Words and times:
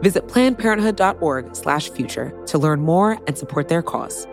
Visit 0.00 0.28
plannedparenthood.org/future 0.28 2.44
to 2.46 2.58
learn 2.58 2.80
more 2.80 3.18
and 3.26 3.36
support 3.36 3.68
their 3.68 3.82
cause. 3.82 4.26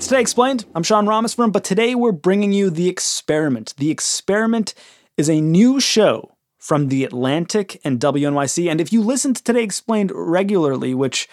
Today 0.00 0.20
Explained, 0.20 0.64
I'm 0.74 0.82
Sean 0.82 1.06
Rameswaram, 1.06 1.50
but 1.50 1.64
today 1.64 1.94
we're 1.94 2.12
bringing 2.12 2.52
you 2.52 2.70
The 2.70 2.88
Experiment. 2.88 3.74
The 3.78 3.90
Experiment 3.90 4.74
is 5.16 5.28
a 5.28 5.40
new 5.40 5.80
show 5.80 6.36
from 6.58 6.88
The 6.88 7.04
Atlantic 7.04 7.80
and 7.84 7.98
WNYC, 7.98 8.70
and 8.70 8.80
if 8.80 8.92
you 8.92 9.02
listen 9.02 9.34
to 9.34 9.42
Today 9.42 9.64
Explained 9.64 10.12
regularly, 10.14 10.94
which 10.94 11.28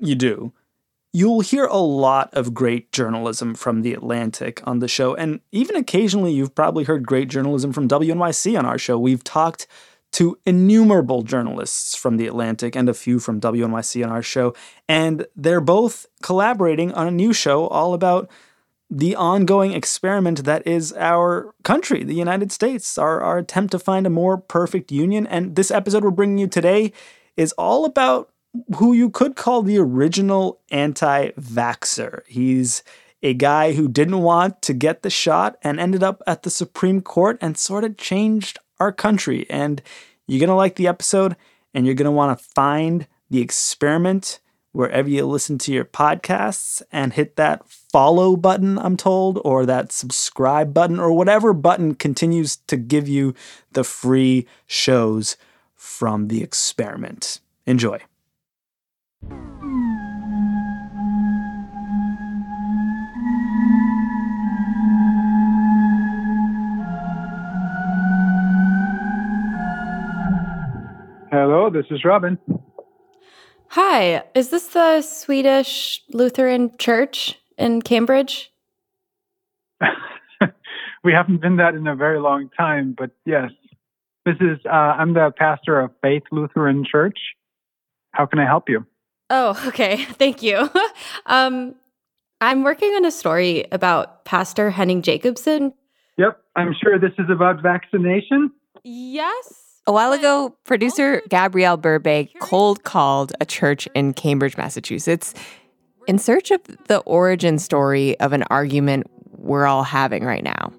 you 0.00 0.14
do, 0.14 0.52
you'll 1.14 1.40
hear 1.40 1.64
a 1.66 1.76
lot 1.76 2.28
of 2.34 2.52
great 2.52 2.90
journalism 2.90 3.54
from 3.54 3.82
The 3.82 3.94
Atlantic 3.94 4.60
on 4.66 4.80
the 4.80 4.88
show, 4.88 5.14
and 5.14 5.40
even 5.52 5.76
occasionally 5.76 6.32
you've 6.32 6.56
probably 6.56 6.82
heard 6.82 7.06
great 7.06 7.28
journalism 7.28 7.72
from 7.72 7.86
WNYC 7.88 8.58
on 8.58 8.66
our 8.66 8.78
show. 8.78 8.98
We've 8.98 9.22
talked 9.22 9.68
to 10.14 10.36
innumerable 10.44 11.22
journalists 11.22 11.96
from 11.96 12.16
The 12.16 12.26
Atlantic 12.26 12.74
and 12.74 12.88
a 12.88 12.94
few 12.94 13.20
from 13.20 13.40
WNYC 13.40 14.04
on 14.04 14.10
our 14.10 14.22
show, 14.22 14.54
and 14.88 15.24
they're 15.36 15.60
both 15.60 16.06
collaborating 16.20 16.92
on 16.92 17.06
a 17.06 17.12
new 17.12 17.32
show 17.32 17.68
all 17.68 17.94
about 17.94 18.28
the 18.90 19.14
ongoing 19.14 19.72
experiment 19.72 20.44
that 20.44 20.66
is 20.66 20.92
our 20.94 21.54
country, 21.62 22.02
the 22.02 22.14
United 22.14 22.50
States, 22.50 22.98
our, 22.98 23.20
our 23.20 23.38
attempt 23.38 23.70
to 23.70 23.78
find 23.78 24.04
a 24.04 24.10
more 24.10 24.36
perfect 24.36 24.90
union. 24.90 25.28
And 25.28 25.54
this 25.54 25.70
episode 25.70 26.02
we're 26.02 26.10
bringing 26.10 26.38
you 26.38 26.48
today 26.48 26.92
is 27.36 27.52
all 27.52 27.84
about 27.84 28.30
who 28.76 28.92
you 28.92 29.10
could 29.10 29.36
call 29.36 29.62
the 29.62 29.78
original 29.78 30.60
anti 30.70 31.30
vaxxer. 31.30 32.22
He's 32.26 32.82
a 33.22 33.34
guy 33.34 33.72
who 33.72 33.88
didn't 33.88 34.20
want 34.20 34.60
to 34.62 34.74
get 34.74 35.02
the 35.02 35.10
shot 35.10 35.56
and 35.62 35.80
ended 35.80 36.02
up 36.02 36.22
at 36.26 36.42
the 36.42 36.50
Supreme 36.50 37.00
Court 37.00 37.38
and 37.40 37.56
sort 37.56 37.84
of 37.84 37.96
changed 37.96 38.58
our 38.78 38.92
country. 38.92 39.46
And 39.48 39.82
you're 40.26 40.40
going 40.40 40.48
to 40.48 40.54
like 40.54 40.76
the 40.76 40.86
episode 40.86 41.36
and 41.72 41.86
you're 41.86 41.94
going 41.94 42.04
to 42.04 42.10
want 42.10 42.38
to 42.38 42.44
find 42.44 43.06
the 43.30 43.40
experiment 43.40 44.40
wherever 44.72 45.08
you 45.08 45.24
listen 45.24 45.56
to 45.56 45.72
your 45.72 45.84
podcasts 45.84 46.82
and 46.90 47.12
hit 47.12 47.36
that 47.36 47.66
follow 47.68 48.36
button, 48.36 48.78
I'm 48.78 48.96
told, 48.96 49.40
or 49.44 49.64
that 49.64 49.92
subscribe 49.92 50.74
button, 50.74 50.98
or 50.98 51.12
whatever 51.12 51.52
button 51.52 51.94
continues 51.94 52.56
to 52.56 52.76
give 52.76 53.08
you 53.08 53.34
the 53.72 53.84
free 53.84 54.46
shows 54.66 55.36
from 55.76 56.26
the 56.26 56.42
experiment. 56.42 57.40
Enjoy. 57.66 58.00
Hello, 71.30 71.68
this 71.68 71.86
is 71.90 72.04
Robin. 72.04 72.38
Hi, 73.68 74.22
is 74.34 74.50
this 74.50 74.68
the 74.68 75.02
Swedish 75.02 76.00
Lutheran 76.12 76.76
Church 76.78 77.40
in 77.58 77.82
Cambridge? 77.82 78.52
we 81.02 81.12
haven't 81.12 81.40
been 81.40 81.56
that 81.56 81.74
in 81.74 81.88
a 81.88 81.96
very 81.96 82.20
long 82.20 82.50
time, 82.56 82.94
but 82.96 83.10
yes. 83.26 83.50
This 84.24 84.36
is, 84.40 84.58
uh, 84.64 84.70
I'm 84.70 85.12
the 85.12 85.32
pastor 85.36 85.80
of 85.80 85.90
Faith 86.00 86.22
Lutheran 86.30 86.84
Church. 86.84 87.18
How 88.12 88.26
can 88.26 88.38
I 88.38 88.46
help 88.46 88.68
you? 88.68 88.86
Oh, 89.30 89.60
okay. 89.68 90.04
Thank 90.04 90.42
you. 90.42 90.68
um, 91.26 91.74
I'm 92.40 92.62
working 92.62 92.90
on 92.90 93.04
a 93.04 93.10
story 93.10 93.64
about 93.72 94.24
Pastor 94.24 94.70
Henning 94.70 95.02
Jacobson. 95.02 95.72
Yep, 96.18 96.40
I'm 96.56 96.74
sure 96.80 96.98
this 96.98 97.12
is 97.18 97.26
about 97.30 97.62
vaccination. 97.62 98.52
Yes. 98.84 99.80
A 99.86 99.92
while 99.92 100.12
ago, 100.12 100.56
producer 100.64 101.22
Gabrielle 101.28 101.76
Berbey 101.76 102.30
cold 102.40 102.84
called 102.84 103.32
a 103.40 103.44
church 103.44 103.86
in 103.94 104.14
Cambridge, 104.14 104.56
Massachusetts, 104.56 105.34
in 106.06 106.18
search 106.18 106.50
of 106.50 106.60
the 106.86 106.98
origin 107.00 107.58
story 107.58 108.18
of 108.20 108.32
an 108.32 108.44
argument 108.50 109.06
we're 109.38 109.66
all 109.66 109.82
having 109.82 110.24
right 110.24 110.44
now. 110.44 110.72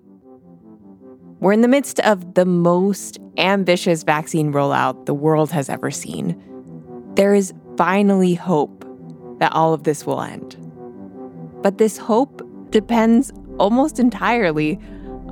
We're 1.40 1.54
in 1.54 1.62
the 1.62 1.68
midst 1.68 2.00
of 2.00 2.34
the 2.34 2.46
most 2.46 3.20
ambitious 3.38 4.04
vaccine 4.04 4.54
rollout 4.54 5.06
the 5.06 5.14
world 5.14 5.52
has 5.52 5.70
ever 5.70 5.92
seen. 5.92 6.42
There 7.16 7.36
is 7.36 7.54
finally 7.78 8.34
hope 8.34 8.86
that 9.40 9.52
all 9.52 9.74
of 9.74 9.84
this 9.84 10.06
will 10.06 10.22
end. 10.22 10.56
But 11.62 11.78
this 11.78 11.98
hope 11.98 12.42
depends 12.70 13.32
almost 13.58 14.00
entirely 14.00 14.80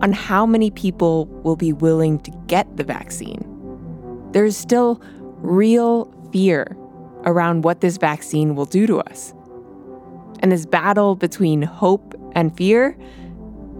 on 0.01 0.11
how 0.11 0.45
many 0.45 0.71
people 0.71 1.25
will 1.43 1.55
be 1.55 1.71
willing 1.71 2.19
to 2.19 2.31
get 2.47 2.77
the 2.77 2.83
vaccine. 2.83 3.49
There's 4.31 4.57
still 4.57 5.01
real 5.37 6.11
fear 6.31 6.75
around 7.25 7.63
what 7.63 7.81
this 7.81 7.97
vaccine 7.97 8.55
will 8.55 8.65
do 8.65 8.87
to 8.87 8.99
us. 8.99 9.33
And 10.39 10.51
this 10.51 10.65
battle 10.65 11.15
between 11.15 11.61
hope 11.61 12.15
and 12.33 12.55
fear, 12.57 12.97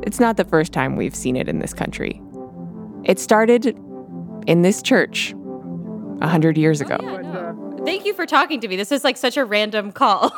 it's 0.03 0.19
not 0.19 0.37
the 0.37 0.45
first 0.45 0.71
time 0.71 0.95
we've 0.95 1.15
seen 1.15 1.35
it 1.35 1.49
in 1.49 1.59
this 1.59 1.73
country. 1.73 2.21
It 3.03 3.19
started 3.19 3.77
in 4.47 4.61
this 4.61 4.81
church 4.81 5.33
a 6.21 6.27
hundred 6.27 6.57
years 6.57 6.79
ago. 6.79 6.97
Oh, 7.01 7.05
yeah, 7.05 7.21
no. 7.21 7.42
Thank 7.85 8.05
you 8.05 8.13
for 8.13 8.25
talking 8.25 8.59
to 8.61 8.67
me. 8.67 8.75
This 8.75 8.91
is 8.91 9.03
like 9.03 9.17
such 9.17 9.37
a 9.37 9.45
random 9.45 9.91
call. 9.91 10.29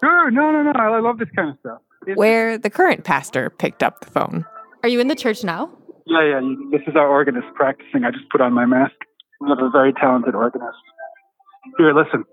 sure, 0.00 0.30
no, 0.30 0.50
no, 0.50 0.62
no. 0.62 0.72
I 0.76 0.98
love 1.00 1.18
this 1.18 1.28
kind 1.34 1.50
of 1.50 1.56
stuff. 1.60 1.78
It's- 2.02 2.16
Where 2.16 2.58
the 2.58 2.70
current 2.70 3.04
pastor 3.04 3.50
picked 3.50 3.82
up 3.82 4.00
the 4.00 4.10
phone. 4.10 4.44
Are 4.82 4.88
you 4.88 5.00
in 5.00 5.08
the 5.08 5.14
church 5.14 5.44
now? 5.44 5.70
Yeah, 6.06 6.24
yeah. 6.24 6.40
This 6.72 6.82
is 6.86 6.96
our 6.96 7.06
organist 7.08 7.46
practicing. 7.54 8.04
I 8.04 8.10
just 8.10 8.28
put 8.30 8.40
on 8.40 8.52
my 8.52 8.66
mask. 8.66 8.92
We 9.40 9.48
have 9.48 9.58
a 9.60 9.70
very 9.70 9.92
talented 9.92 10.34
organist. 10.34 10.76
Here, 11.78 11.94
listen. 11.94 12.24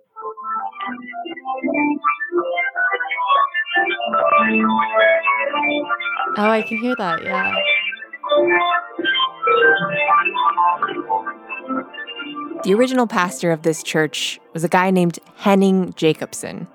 Oh, 6.38 6.50
I 6.50 6.62
can 6.62 6.78
hear 6.78 6.96
that. 6.98 7.24
Yeah. 7.24 7.56
The 12.64 12.74
original 12.74 13.08
pastor 13.08 13.52
of 13.52 13.62
this 13.62 13.82
church 13.82 14.38
was 14.54 14.66
a 14.66 14.68
guy 14.68 14.92
named 14.92 15.18
Henning 15.38 15.94
Jacobson, 15.96 16.68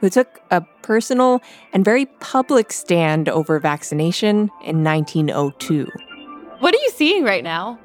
who 0.00 0.10
took 0.10 0.42
a 0.50 0.60
personal 0.82 1.40
and 1.72 1.86
very 1.86 2.04
public 2.20 2.70
stand 2.70 3.30
over 3.30 3.58
vaccination 3.58 4.50
in 4.62 4.84
1902. 4.84 5.88
What 6.58 6.74
are 6.74 6.78
you 6.78 6.90
seeing 6.90 7.24
right 7.24 7.42
now? 7.42 7.78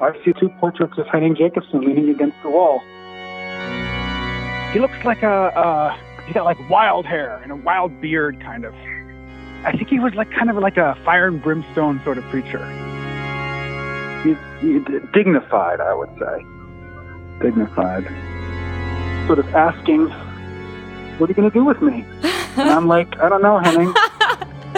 I 0.00 0.12
see 0.24 0.32
two 0.38 0.50
portraits 0.60 0.96
of 0.98 1.06
Henning 1.08 1.34
Jacobson 1.34 1.80
leaning 1.80 2.08
against 2.10 2.36
the 2.44 2.50
wall. 2.50 2.78
He 4.72 4.78
looks 4.78 5.04
like 5.04 5.24
a, 5.24 5.28
uh, 5.28 5.96
he's 6.26 6.34
got 6.34 6.44
like 6.44 6.58
wild 6.70 7.06
hair 7.06 7.40
and 7.42 7.50
a 7.50 7.56
wild 7.56 8.00
beard, 8.00 8.40
kind 8.40 8.64
of. 8.64 8.72
I 9.64 9.72
think 9.72 9.88
he 9.88 9.98
was 9.98 10.14
like 10.14 10.30
kind 10.30 10.48
of 10.48 10.56
like 10.58 10.76
a 10.76 10.96
fire 11.04 11.26
and 11.26 11.42
brimstone 11.42 12.00
sort 12.04 12.18
of 12.18 12.24
preacher. 12.26 12.60
He's, 14.22 14.36
he's 14.60 14.82
dignified, 15.12 15.80
I 15.80 15.94
would 15.94 16.10
say. 16.18 16.44
Dignified. 17.40 18.04
Sort 19.26 19.38
of 19.38 19.54
asking 19.54 20.08
what 21.18 21.28
are 21.28 21.32
you 21.32 21.36
going 21.36 21.50
to 21.50 21.54
do 21.54 21.64
with 21.64 21.80
me? 21.82 22.04
And 22.56 22.68
I'm 22.68 22.88
like, 22.88 23.18
I 23.20 23.28
don't 23.28 23.42
know, 23.42 23.58
Henning. 23.58 23.92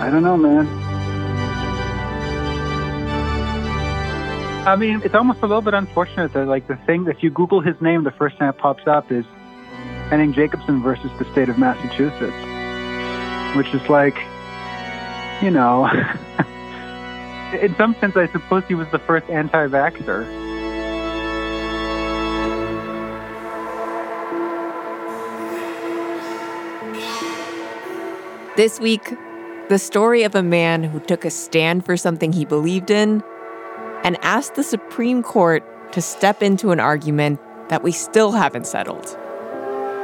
I 0.00 0.10
don't 0.10 0.22
know, 0.22 0.36
man. 0.36 0.68
I 4.66 4.76
mean, 4.76 5.00
it's 5.02 5.14
almost 5.14 5.38
a 5.40 5.46
little 5.46 5.62
bit 5.62 5.74
unfortunate 5.74 6.34
that, 6.34 6.46
like, 6.46 6.68
the 6.68 6.76
thing, 6.86 7.06
if 7.06 7.22
you 7.22 7.30
Google 7.30 7.60
his 7.60 7.80
name, 7.80 8.04
the 8.04 8.10
first 8.12 8.38
thing 8.38 8.46
that 8.46 8.58
pops 8.58 8.86
up 8.86 9.10
is 9.10 9.24
Henning 10.10 10.32
Jacobson 10.32 10.82
versus 10.82 11.10
the 11.18 11.24
state 11.32 11.48
of 11.48 11.58
Massachusetts, 11.58 12.36
which 13.56 13.74
is 13.74 13.88
like, 13.88 14.16
you 15.42 15.50
know, 15.50 15.88
in 17.54 17.74
some 17.76 17.94
sense, 17.96 18.16
I 18.16 18.26
suppose 18.28 18.64
he 18.68 18.74
was 18.74 18.88
the 18.90 18.98
first 18.98 19.28
anti 19.30 19.66
vaxxer. 19.66 20.26
This 28.56 28.80
week, 28.80 29.14
the 29.68 29.78
story 29.78 30.24
of 30.24 30.34
a 30.34 30.42
man 30.42 30.82
who 30.82 30.98
took 30.98 31.24
a 31.24 31.30
stand 31.30 31.84
for 31.84 31.96
something 31.96 32.32
he 32.32 32.44
believed 32.44 32.90
in 32.90 33.22
and 34.02 34.16
asked 34.22 34.54
the 34.54 34.64
Supreme 34.64 35.22
Court 35.22 35.62
to 35.92 36.02
step 36.02 36.42
into 36.42 36.70
an 36.72 36.80
argument 36.80 37.40
that 37.68 37.82
we 37.82 37.92
still 37.92 38.32
haven't 38.32 38.66
settled 38.66 39.16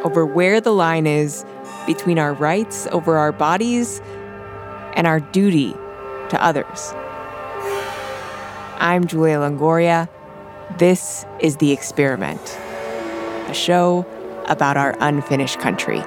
over 0.05 0.25
where 0.25 0.61
the 0.61 0.73
line 0.73 1.07
is 1.07 1.45
between 1.87 2.19
our 2.19 2.35
rights 2.35 2.87
over 2.93 3.17
our 3.17 3.33
bodies 3.33 4.01
and 4.95 5.07
our 5.07 5.19
duty 5.19 5.73
to 6.29 6.39
others. 6.41 6.95
I'm 8.79 9.07
Julia 9.07 9.39
Longoria. 9.39 10.09
This 10.79 11.25
is 11.41 11.57
The 11.57 11.73
Experiment, 11.73 12.41
a 13.49 13.55
show 13.55 14.07
about 14.47 14.77
our 14.77 14.97
unfinished 15.01 15.59
country. 15.59 16.03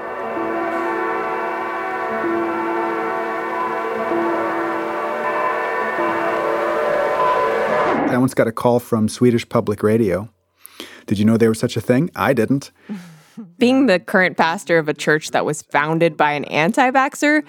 I 8.18 8.20
once 8.20 8.34
got 8.34 8.48
a 8.48 8.52
call 8.52 8.80
from 8.80 9.08
Swedish 9.10 9.48
Public 9.48 9.84
Radio. 9.84 10.30
Did 11.06 11.20
you 11.20 11.26
know 11.26 11.38
there 11.38 11.50
was 11.50 11.60
such 11.60 11.78
a 11.78 11.82
thing? 11.82 12.10
I 12.16 12.34
didn't. 12.34 12.72
Being 13.60 13.86
the 13.86 14.00
current 14.00 14.38
pastor 14.38 14.80
of 14.80 14.90
a 14.90 14.94
church 14.94 15.32
that 15.32 15.46
was 15.46 15.62
founded 15.62 16.18
by 16.18 16.32
an 16.32 16.46
anti 16.46 16.90
vaxxer 16.90 17.44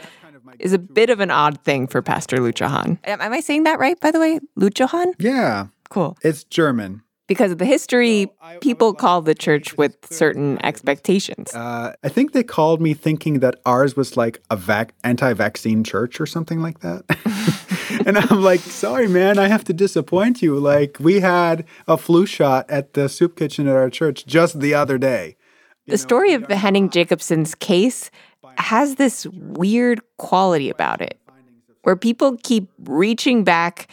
is 0.59 0.73
a 0.73 0.79
bit 0.79 1.11
of 1.11 1.21
an 1.21 1.31
odd 1.31 1.61
thing 1.65 1.87
for 1.87 2.03
Pastor 2.03 2.39
Lutjohann. 2.39 2.99
Am, 3.05 3.21
am 3.21 3.33
I 3.33 3.41
saying 3.41 3.65
that 3.65 3.79
right, 3.79 3.99
by 4.01 4.11
the 4.11 4.21
way? 4.21 4.41
Lutjohann? 4.59 5.15
Yeah, 5.19 5.67
Cool. 5.91 6.17
it's 6.23 6.45
German. 6.45 7.03
Because 7.27 7.53
of 7.53 7.59
the 7.59 7.67
history, 7.67 8.33
people 8.63 8.95
call 8.95 9.21
the 9.21 9.35
church 9.35 9.77
with 9.77 9.97
certain 10.11 10.59
expectations. 10.65 11.55
Uh, 11.55 11.93
I 12.03 12.09
think 12.09 12.33
they 12.33 12.43
called 12.43 12.81
me 12.81 12.95
thinking 12.95 13.41
that 13.41 13.57
ours 13.67 13.95
was 13.97 14.17
like 14.17 14.41
a 14.49 14.57
vac- 14.57 14.95
anti-vaccine 15.05 15.85
church 15.85 16.23
or 16.23 16.27
something 16.27 16.63
like 16.63 16.81
that. 16.81 17.05
and 18.07 18.17
I'm 18.17 18.43
like, 18.43 18.61
sorry, 18.61 19.09
man, 19.09 19.39
I 19.39 19.49
have 19.49 19.63
to 19.65 19.75
disappoint 19.75 20.41
you. 20.41 20.59
Like, 20.59 20.97
we 21.01 21.21
had 21.21 21.67
a 21.87 21.99
flu 21.99 22.25
shot 22.25 22.65
at 22.71 22.95
the 22.95 23.11
soup 23.11 23.37
kitchen 23.37 23.69
at 23.69 23.77
our 23.77 23.91
church 23.91 24.25
just 24.25 24.61
the 24.61 24.73
other 24.73 24.97
day. 24.97 25.37
The 25.87 25.99
story 25.99 26.33
of 26.35 26.49
the 26.49 26.57
Henning 26.57 26.89
Jacobson's 26.91 27.55
case 27.55 28.11
has 28.59 28.97
this 28.97 29.27
weird 29.27 30.01
quality 30.19 30.69
about 30.69 31.01
it, 31.01 31.19
where 31.83 31.97
people 31.97 32.37
keep 32.43 32.69
reaching 32.85 33.45
back 33.45 33.89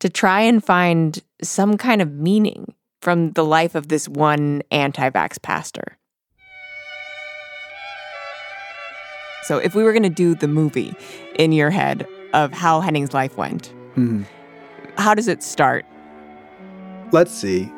to 0.00 0.08
try 0.08 0.40
and 0.40 0.64
find 0.64 1.22
some 1.42 1.76
kind 1.76 2.02
of 2.02 2.12
meaning 2.12 2.74
from 3.00 3.32
the 3.32 3.44
life 3.44 3.74
of 3.74 3.88
this 3.88 4.08
one 4.08 4.62
anti 4.70 5.10
vax 5.10 5.40
pastor. 5.40 5.98
So, 9.44 9.58
if 9.58 9.74
we 9.76 9.84
were 9.84 9.92
going 9.92 10.02
to 10.02 10.08
do 10.08 10.34
the 10.34 10.48
movie 10.48 10.92
in 11.38 11.52
your 11.52 11.70
head 11.70 12.08
of 12.32 12.52
how 12.52 12.80
Henning's 12.80 13.14
life 13.14 13.36
went, 13.36 13.72
mm-hmm. 13.94 14.22
how 14.98 15.14
does 15.14 15.28
it 15.28 15.42
start? 15.42 15.86
Let's 17.12 17.30
see. 17.30 17.70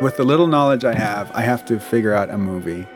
With 0.00 0.16
the 0.16 0.24
little 0.24 0.48
knowledge 0.48 0.84
I 0.84 0.94
have, 0.94 1.30
I 1.32 1.42
have 1.42 1.64
to 1.66 1.78
figure 1.78 2.12
out 2.12 2.30
a 2.30 2.38
movie. 2.38 2.86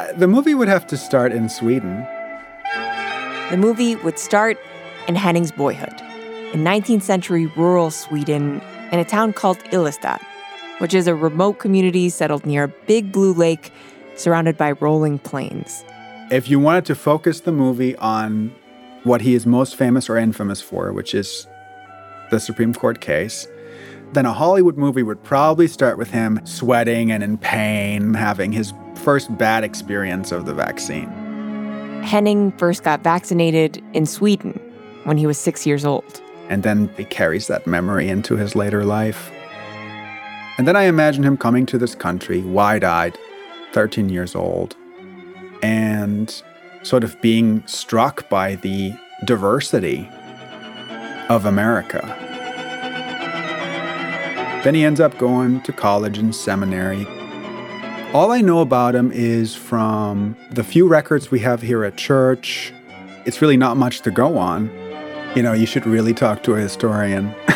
Uh, 0.00 0.12
The 0.12 0.26
movie 0.26 0.54
would 0.54 0.68
have 0.68 0.86
to 0.86 0.96
start 0.96 1.32
in 1.32 1.48
Sweden. 1.48 2.06
The 3.50 3.56
movie 3.58 3.96
would 3.96 4.18
start 4.18 4.58
in 5.08 5.14
Henning's 5.14 5.52
boyhood, 5.52 6.00
in 6.54 6.64
19th 6.64 7.02
century 7.02 7.46
rural 7.56 7.90
Sweden, 7.90 8.62
in 8.92 8.98
a 8.98 9.04
town 9.04 9.32
called 9.34 9.58
Yllestad, 9.72 10.20
which 10.78 10.94
is 10.94 11.06
a 11.06 11.14
remote 11.14 11.58
community 11.58 12.08
settled 12.08 12.46
near 12.46 12.64
a 12.64 12.68
big 12.68 13.12
blue 13.12 13.34
lake 13.34 13.72
surrounded 14.16 14.56
by 14.56 14.72
rolling 14.72 15.18
plains. 15.18 15.84
If 16.30 16.48
you 16.48 16.58
wanted 16.58 16.86
to 16.86 16.94
focus 16.94 17.40
the 17.40 17.52
movie 17.52 17.94
on 17.96 18.54
what 19.04 19.20
he 19.20 19.34
is 19.34 19.44
most 19.46 19.76
famous 19.76 20.08
or 20.08 20.16
infamous 20.16 20.62
for, 20.62 20.92
which 20.92 21.14
is 21.14 21.46
the 22.30 22.40
Supreme 22.40 22.72
Court 22.72 23.00
case, 23.00 23.46
then 24.12 24.24
a 24.26 24.32
Hollywood 24.32 24.76
movie 24.76 25.02
would 25.02 25.22
probably 25.22 25.68
start 25.68 25.98
with 25.98 26.10
him 26.10 26.40
sweating 26.44 27.12
and 27.12 27.22
in 27.22 27.36
pain, 27.36 28.14
having 28.14 28.52
his 28.52 28.72
first 29.00 29.36
bad 29.36 29.64
experience 29.64 30.30
of 30.30 30.46
the 30.46 30.54
vaccine. 30.54 31.08
Henning 32.02 32.52
first 32.52 32.82
got 32.84 33.02
vaccinated 33.02 33.82
in 33.92 34.06
Sweden 34.06 34.60
when 35.04 35.16
he 35.16 35.26
was 35.26 35.38
six 35.38 35.66
years 35.66 35.84
old. 35.84 36.20
And 36.48 36.62
then 36.62 36.88
he 36.96 37.04
carries 37.04 37.46
that 37.46 37.66
memory 37.66 38.08
into 38.08 38.36
his 38.36 38.54
later 38.54 38.84
life. 38.84 39.30
And 40.58 40.68
then 40.68 40.76
I 40.76 40.84
imagine 40.84 41.24
him 41.24 41.36
coming 41.36 41.66
to 41.66 41.78
this 41.78 41.94
country, 41.94 42.42
wide 42.42 42.84
eyed, 42.84 43.16
13 43.72 44.08
years 44.08 44.34
old, 44.34 44.76
and 45.62 46.42
sort 46.82 47.04
of 47.04 47.20
being 47.20 47.62
struck 47.66 48.28
by 48.28 48.56
the 48.56 48.92
diversity 49.24 50.08
of 51.28 51.44
America. 51.46 52.16
Then 54.64 54.74
he 54.74 54.84
ends 54.84 55.00
up 55.00 55.16
going 55.16 55.62
to 55.62 55.72
college 55.72 56.18
and 56.18 56.34
seminary. 56.34 57.06
All 58.12 58.32
I 58.32 58.40
know 58.40 58.58
about 58.58 58.96
him 58.96 59.12
is 59.12 59.54
from 59.54 60.36
the 60.50 60.64
few 60.64 60.88
records 60.88 61.30
we 61.30 61.38
have 61.40 61.62
here 61.62 61.84
at 61.84 61.96
church. 61.96 62.72
It's 63.24 63.40
really 63.40 63.56
not 63.56 63.76
much 63.76 64.00
to 64.00 64.10
go 64.10 64.36
on. 64.36 64.68
You 65.36 65.44
know, 65.44 65.52
you 65.52 65.64
should 65.64 65.86
really 65.86 66.12
talk 66.12 66.42
to 66.42 66.56
a 66.56 66.58
historian. 66.58 67.32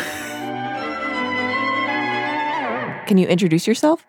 Can 3.05 3.17
you 3.17 3.27
introduce 3.27 3.67
yourself? 3.67 4.05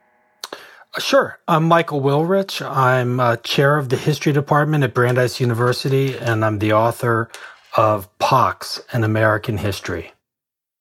Sure. 1.00 1.37
I'm 1.48 1.64
Michael 1.64 2.00
Willrich. 2.00 2.64
I'm 2.64 3.19
uh, 3.19 3.38
chair 3.38 3.76
of 3.76 3.88
the 3.88 3.96
history 3.96 4.32
department 4.32 4.84
at 4.84 4.94
Brandeis 4.94 5.41
University, 5.41 6.17
and 6.17 6.44
I'm 6.44 6.60
the 6.60 6.74
author 6.74 7.29
of 7.76 8.08
Pox, 8.20 8.81
an 8.93 9.03
American 9.03 9.58
History. 9.58 10.12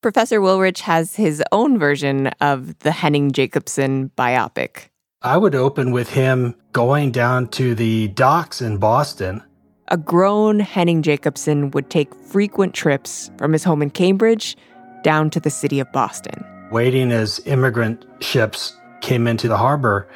Professor 0.03 0.39
Willrich 0.39 0.81
has 0.81 1.15
his 1.15 1.43
own 1.51 1.79
version 1.79 2.27
of 2.39 2.77
the 2.79 2.91
Henning 2.91 3.31
Jacobson 3.31 4.12
biopic. 4.15 4.89
I 5.25 5.38
would 5.38 5.55
open 5.55 5.89
with 5.89 6.12
him 6.12 6.53
going 6.72 7.10
down 7.10 7.48
to 7.48 7.74
the 7.74 8.10
docks 8.10 8.62
in 8.62 8.77
Boston. 8.77 9.41
A 9.88 9.98
grown 9.98 10.60
Henning 10.60 11.01
Jacobson 11.01 11.72
would 11.72 11.89
take 11.89 12.13
frequent 12.13 12.75
trips 12.75 13.32
from 13.39 13.51
his 13.51 13.63
home 13.63 13.82
in 13.82 13.89
Cambridge 13.89 14.55
down 15.03 15.32
to 15.32 15.39
the 15.39 15.50
city 15.50 15.79
of 15.79 15.91
Boston. 15.91 16.46
waiting 16.70 17.12
as 17.12 17.39
immigrant 17.48 18.05
ships 18.22 18.77
came 19.01 19.25
into 19.25 19.48
the 19.48 19.58
harbor, 19.58 20.08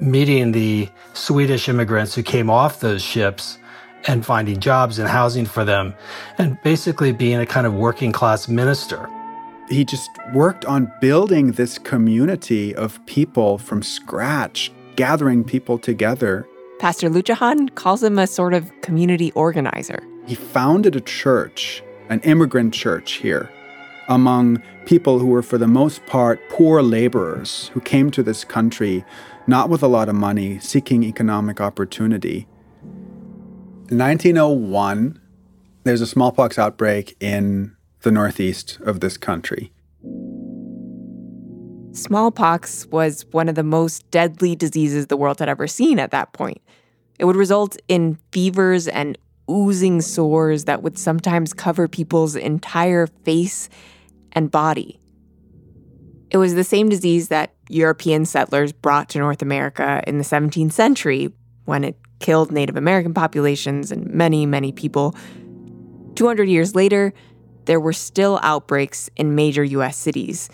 meeting 0.00 0.52
the 0.52 0.86
Swedish 1.14 1.66
immigrants 1.70 2.14
who 2.14 2.22
came 2.22 2.50
off 2.50 2.80
those 2.80 3.00
ships 3.02 3.58
and 4.06 4.26
finding 4.26 4.60
jobs 4.60 4.98
and 4.98 5.08
housing 5.08 5.46
for 5.46 5.64
them, 5.64 5.94
and 6.36 6.60
basically 6.62 7.10
being 7.12 7.38
a 7.40 7.46
kind 7.46 7.66
of 7.66 7.72
working 7.72 8.12
class 8.12 8.48
minister. 8.48 9.08
He 9.70 9.84
just 9.84 10.10
worked 10.32 10.64
on 10.64 10.90
building 11.00 11.52
this 11.52 11.78
community 11.78 12.74
of 12.74 13.04
people 13.06 13.58
from 13.58 13.82
scratch, 13.82 14.72
gathering 14.96 15.44
people 15.44 15.78
together. 15.78 16.48
Pastor 16.78 17.10
Lutjohann 17.10 17.74
calls 17.74 18.02
him 18.02 18.18
a 18.18 18.26
sort 18.26 18.54
of 18.54 18.70
community 18.80 19.30
organizer. 19.32 20.02
He 20.26 20.34
founded 20.34 20.96
a 20.96 21.00
church, 21.00 21.82
an 22.08 22.20
immigrant 22.20 22.72
church 22.72 23.12
here, 23.14 23.50
among 24.08 24.62
people 24.86 25.18
who 25.18 25.26
were, 25.26 25.42
for 25.42 25.58
the 25.58 25.66
most 25.66 26.04
part, 26.06 26.40
poor 26.48 26.80
laborers 26.82 27.70
who 27.74 27.80
came 27.80 28.10
to 28.12 28.22
this 28.22 28.44
country 28.44 29.04
not 29.46 29.70
with 29.70 29.82
a 29.82 29.88
lot 29.88 30.08
of 30.08 30.14
money, 30.14 30.58
seeking 30.60 31.02
economic 31.02 31.60
opportunity. 31.60 32.46
In 33.90 33.98
1901, 33.98 35.20
there's 35.84 36.02
a 36.02 36.06
smallpox 36.06 36.58
outbreak 36.58 37.16
in 37.18 37.74
the 38.02 38.10
northeast 38.10 38.78
of 38.80 39.00
this 39.00 39.16
country. 39.16 39.72
Smallpox 41.92 42.86
was 42.86 43.26
one 43.32 43.48
of 43.48 43.54
the 43.54 43.64
most 43.64 44.08
deadly 44.10 44.54
diseases 44.54 45.06
the 45.06 45.16
world 45.16 45.40
had 45.40 45.48
ever 45.48 45.66
seen 45.66 45.98
at 45.98 46.12
that 46.12 46.32
point. 46.32 46.60
It 47.18 47.24
would 47.24 47.36
result 47.36 47.76
in 47.88 48.18
fevers 48.30 48.86
and 48.86 49.18
oozing 49.50 50.00
sores 50.00 50.66
that 50.66 50.82
would 50.82 50.98
sometimes 50.98 51.52
cover 51.52 51.88
people's 51.88 52.36
entire 52.36 53.06
face 53.24 53.68
and 54.32 54.50
body. 54.50 55.00
It 56.30 56.36
was 56.36 56.54
the 56.54 56.64
same 56.64 56.88
disease 56.88 57.28
that 57.28 57.54
European 57.68 58.26
settlers 58.26 58.72
brought 58.72 59.08
to 59.10 59.18
North 59.18 59.42
America 59.42 60.02
in 60.06 60.18
the 60.18 60.24
17th 60.24 60.72
century 60.72 61.32
when 61.64 61.84
it 61.84 61.96
killed 62.20 62.52
Native 62.52 62.76
American 62.76 63.14
populations 63.14 63.90
and 63.90 64.06
many, 64.10 64.46
many 64.46 64.72
people. 64.72 65.14
200 66.14 66.48
years 66.48 66.74
later, 66.74 67.14
there 67.68 67.78
were 67.78 67.92
still 67.92 68.40
outbreaks 68.42 69.10
in 69.14 69.34
major 69.34 69.62
US 69.62 69.94
cities. 69.96 70.48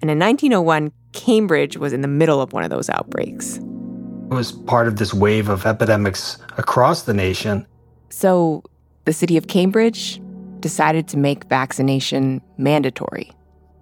And 0.00 0.10
in 0.10 0.18
1901, 0.18 0.90
Cambridge 1.12 1.76
was 1.76 1.92
in 1.92 2.00
the 2.00 2.08
middle 2.08 2.40
of 2.40 2.54
one 2.54 2.64
of 2.64 2.70
those 2.70 2.88
outbreaks. 2.88 3.58
It 3.58 4.34
was 4.34 4.50
part 4.50 4.88
of 4.88 4.96
this 4.96 5.12
wave 5.12 5.50
of 5.50 5.66
epidemics 5.66 6.38
across 6.56 7.02
the 7.02 7.12
nation. 7.12 7.66
So 8.08 8.62
the 9.04 9.12
city 9.12 9.36
of 9.36 9.48
Cambridge 9.48 10.18
decided 10.60 11.08
to 11.08 11.18
make 11.18 11.44
vaccination 11.44 12.40
mandatory. 12.56 13.30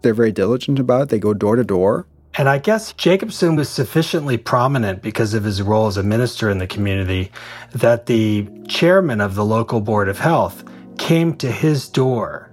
They're 0.02 0.12
very 0.12 0.32
diligent 0.32 0.80
about 0.80 1.02
it. 1.02 1.08
They 1.10 1.20
go 1.20 1.34
door 1.34 1.54
to 1.54 1.62
door. 1.62 2.08
And 2.36 2.48
I 2.48 2.58
guess 2.58 2.92
Jacobson 2.92 3.54
was 3.54 3.68
sufficiently 3.68 4.36
prominent 4.36 5.00
because 5.00 5.32
of 5.32 5.44
his 5.44 5.62
role 5.62 5.86
as 5.86 5.96
a 5.96 6.02
minister 6.02 6.50
in 6.50 6.58
the 6.58 6.66
community 6.66 7.30
that 7.72 8.06
the 8.06 8.48
chairman 8.66 9.20
of 9.20 9.36
the 9.36 9.44
local 9.44 9.80
board 9.80 10.08
of 10.08 10.18
health 10.18 10.64
came 10.98 11.36
to 11.36 11.50
his 11.50 11.88
door 11.88 12.47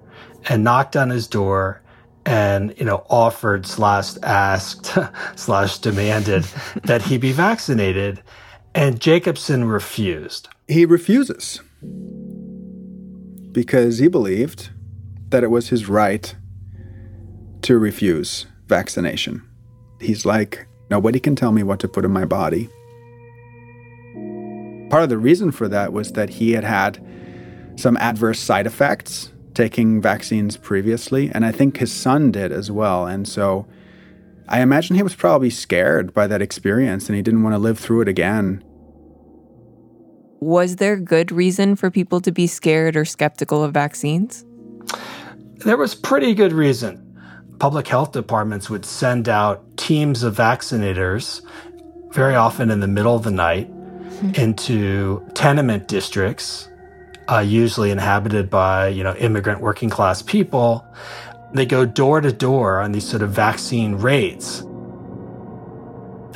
and 0.46 0.64
knocked 0.64 0.96
on 0.96 1.10
his 1.10 1.28
door 1.28 1.82
and 2.26 2.74
you 2.78 2.86
know 2.86 3.06
offered 3.10 3.66
slash 3.66 4.18
asked 4.24 4.98
slash 5.36 5.78
demanded 5.80 6.44
that 6.84 7.02
he 7.02 7.18
be 7.18 7.32
vaccinated 7.32 8.22
and 8.74 9.00
jacobson 9.00 9.64
refused. 9.66 10.50
He 10.68 10.86
refuses. 10.86 11.62
Because 13.52 14.00
he 14.00 14.08
believed 14.08 14.70
that 15.30 15.44
it 15.44 15.50
was 15.50 15.70
his 15.70 15.88
right 15.88 16.36
to 17.62 17.78
refuse 17.78 18.48
vaccination. 18.68 19.48
He's 20.02 20.26
like 20.26 20.68
nobody 20.90 21.20
can 21.20 21.36
tell 21.36 21.52
me 21.52 21.64
what 21.64 21.80
to 21.80 21.88
put 21.88 22.06
in 22.06 22.12
my 22.12 22.26
body. 22.26 22.70
Part 24.90 25.04
of 25.04 25.10
the 25.10 25.18
reason 25.18 25.52
for 25.52 25.68
that 25.68 25.94
was 25.94 26.12
that 26.14 26.30
he 26.30 26.52
had 26.52 26.64
had 26.64 27.04
some 27.76 27.98
adverse 27.98 28.40
side 28.40 28.68
effects 28.68 29.32
taking 29.56 30.02
vaccines 30.02 30.58
previously, 30.58 31.32
and 31.34 31.46
I 31.46 31.52
think 31.52 31.78
his 31.78 31.92
son 31.92 32.32
did 32.32 32.52
as 32.52 32.70
well. 32.70 33.08
And 33.08 33.28
so 33.28 33.66
I 34.48 34.62
imagine 34.62 34.96
he 34.96 35.04
was 35.04 35.16
probably 35.16 35.50
scared 35.50 36.14
by 36.14 36.28
that 36.28 36.42
experience 36.42 37.08
and 37.08 37.16
he 37.16 37.22
didn't 37.22 37.42
want 37.42 37.56
to 37.56 37.60
live 37.60 37.80
through 37.80 38.02
it 38.02 38.08
again. 38.08 38.64
Was 40.40 40.76
there 40.76 40.98
good 40.98 41.32
reason 41.32 41.76
for 41.76 41.90
people 41.90 42.22
to 42.22 42.32
be 42.32 42.46
scared 42.46 42.96
or 42.96 43.06
skeptical 43.06 43.64
of 43.64 43.74
vaccines? 43.74 44.46
There 45.66 45.78
was 45.78 45.96
pretty 45.96 46.36
good 46.36 46.54
reason. 46.54 47.02
Public 47.58 47.88
health 47.88 48.12
departments 48.12 48.70
would 48.70 48.86
send 48.86 49.28
out 49.30 49.78
teams 49.78 50.22
of 50.22 50.36
vaccinators, 50.36 51.42
very 52.12 52.36
often 52.36 52.70
in 52.70 52.82
the 52.82 52.88
middle 52.88 53.16
of 53.16 53.24
the 53.24 53.32
night, 53.32 53.72
mm-hmm. 53.72 54.36
into 54.36 55.26
tenement 55.34 55.88
districts 55.88 56.70
uh, 57.30 57.40
usually 57.40 57.92
inhabited 57.92 58.50
by 58.50 58.88
you 58.88 59.04
know 59.04 59.16
immigrant 59.16 59.62
working 59.62 59.90
class 59.90 60.22
people. 60.22 60.86
They 61.54 61.66
go 61.66 61.86
door 61.86 62.22
to 62.22 62.32
door 62.32 62.82
on 62.82 62.92
these 62.92 63.08
sort 63.08 63.22
of 63.22 63.32
vaccine 63.32 63.96
raids. 63.96 64.66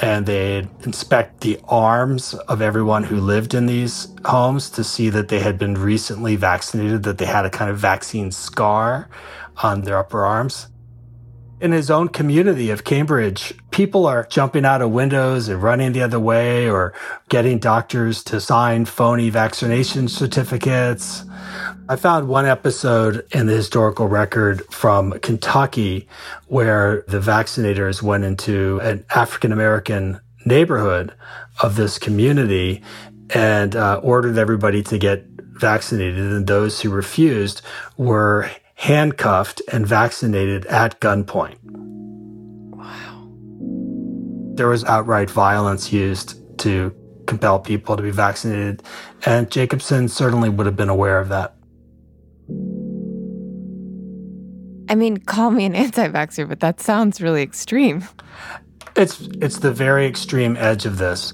And 0.02 0.26
they 0.26 0.60
inspect 0.86 1.42
the 1.42 1.60
arms 1.68 2.34
of 2.34 2.62
everyone 2.62 3.04
who 3.04 3.18
lived 3.18 3.54
in 3.54 3.66
these 3.66 4.08
homes 4.24 4.70
to 4.72 4.84
see 4.86 5.10
that 5.10 5.28
they 5.28 5.42
had 5.42 5.60
been 5.60 5.74
recently 5.74 6.38
vaccinated, 6.38 7.04
that 7.04 7.18
they 7.18 7.26
had 7.26 7.46
a 7.46 7.50
kind 7.50 7.70
of 7.70 7.78
vaccine 7.78 8.32
scar 8.32 9.10
on 9.58 9.82
their 9.82 9.98
upper 9.98 10.26
arms 10.26 10.68
in 11.62 11.72
his 11.72 11.92
own 11.92 12.08
community 12.08 12.70
of 12.70 12.84
Cambridge, 12.84 13.54
people 13.80 14.06
are 14.06 14.26
jumping 14.26 14.66
out 14.66 14.82
of 14.82 14.92
windows 14.92 15.48
and 15.48 15.64
running 15.64 15.94
the 15.94 16.02
other 16.02 16.20
way 16.20 16.70
or 16.70 16.94
getting 17.30 17.58
doctors 17.58 18.22
to 18.22 18.38
sign 18.42 18.84
phony 18.84 19.30
vaccination 19.30 20.10
certificates. 20.10 21.24
I 21.88 21.96
found 21.96 22.28
one 22.28 22.46
episode 22.46 23.26
in 23.32 23.48
the 23.48 23.54
historical 23.54 24.10
record 24.10 24.66
from 24.66 25.18
Kentucky 25.20 26.10
where 26.48 27.06
the 27.08 27.22
vaccinators 27.22 28.02
went 28.02 28.26
into 28.26 28.82
an 28.82 29.06
African 29.16 29.54
American 29.54 30.20
neighborhood 30.46 31.14
of 31.64 31.78
this 31.78 31.98
community 31.98 32.84
and 33.30 33.78
uh, 33.78 34.02
ordered 34.04 34.38
everybody 34.38 34.84
to 34.84 34.98
get 34.98 35.24
vaccinated. 35.40 36.20
And 36.20 36.48
those 36.48 36.82
who 36.82 36.90
refused 36.90 37.62
were 37.96 38.52
handcuffed 38.76 39.62
and 39.72 39.88
vaccinated 39.88 40.66
at 40.66 41.00
gunpoint. 41.00 41.89
Wow. 44.60 44.64
There 44.64 44.70
was 44.70 44.84
outright 44.84 45.30
violence 45.30 45.94
used 45.94 46.36
to 46.60 46.94
compel 47.28 47.60
people 47.60 47.96
to 47.96 48.04
be 48.04 48.12
vaccinated, 48.12 48.84
and 49.26 49.50
Jacobson 49.50 50.10
certainly 50.10 50.50
would 50.50 50.66
have 50.66 50.76
been 50.76 50.90
aware 50.90 51.20
of 51.20 51.30
that. 51.30 51.56
I 54.92 54.96
mean, 54.96 55.18
call 55.18 55.52
me 55.52 55.66
an 55.66 55.76
anti-vaxxer, 55.76 56.50
but 56.50 56.60
that 56.60 56.82
sounds 56.82 57.22
really 57.22 57.42
extreme. 57.42 58.04
It's 58.98 59.22
it's 59.40 59.60
the 59.60 59.72
very 59.72 60.06
extreme 60.06 60.58
edge 60.58 60.86
of 60.86 60.98
this. 60.98 61.34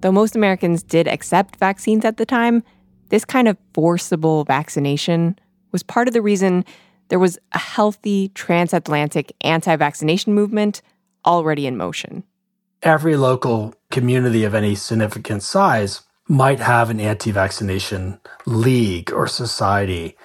Though 0.00 0.12
most 0.12 0.36
Americans 0.36 0.84
did 0.84 1.08
accept 1.08 1.56
vaccines 1.56 2.04
at 2.04 2.18
the 2.18 2.26
time, 2.26 2.62
this 3.08 3.24
kind 3.24 3.48
of 3.48 3.56
forcible 3.74 4.44
vaccination 4.44 5.38
was 5.72 5.82
part 5.82 6.06
of 6.06 6.14
the 6.14 6.22
reason 6.22 6.64
there 7.08 7.18
was 7.18 7.38
a 7.52 7.58
healthy 7.58 8.28
transatlantic 8.28 9.32
anti 9.40 9.76
vaccination 9.76 10.34
movement 10.34 10.82
already 11.24 11.66
in 11.66 11.76
motion. 11.76 12.24
Every 12.82 13.16
local 13.16 13.74
community 13.90 14.44
of 14.44 14.54
any 14.54 14.74
significant 14.74 15.42
size 15.42 16.02
might 16.28 16.60
have 16.60 16.90
an 16.90 17.00
anti 17.00 17.30
vaccination 17.30 18.20
league 18.46 19.12
or 19.12 19.26
society. 19.26 20.16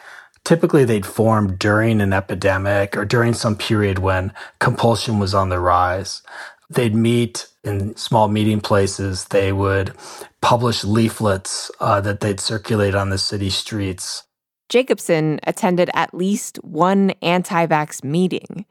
Typically, 0.43 0.85
they'd 0.85 1.05
form 1.05 1.55
during 1.57 2.01
an 2.01 2.13
epidemic 2.13 2.97
or 2.97 3.05
during 3.05 3.33
some 3.33 3.55
period 3.55 3.99
when 3.99 4.33
compulsion 4.59 5.19
was 5.19 5.35
on 5.35 5.49
the 5.49 5.59
rise. 5.59 6.23
They'd 6.69 6.95
meet 6.95 7.47
in 7.63 7.95
small 7.95 8.27
meeting 8.27 8.59
places. 8.59 9.25
They 9.25 9.51
would 9.51 9.93
publish 10.41 10.83
leaflets 10.83 11.69
uh, 11.79 12.01
that 12.01 12.21
they'd 12.21 12.39
circulate 12.39 12.95
on 12.95 13.11
the 13.11 13.19
city 13.19 13.51
streets. 13.51 14.23
Jacobson 14.71 15.39
attended 15.43 15.91
at 15.93 16.13
least 16.13 16.57
one 16.63 17.11
anti 17.21 17.67
vax 17.67 18.03
meeting, 18.03 18.65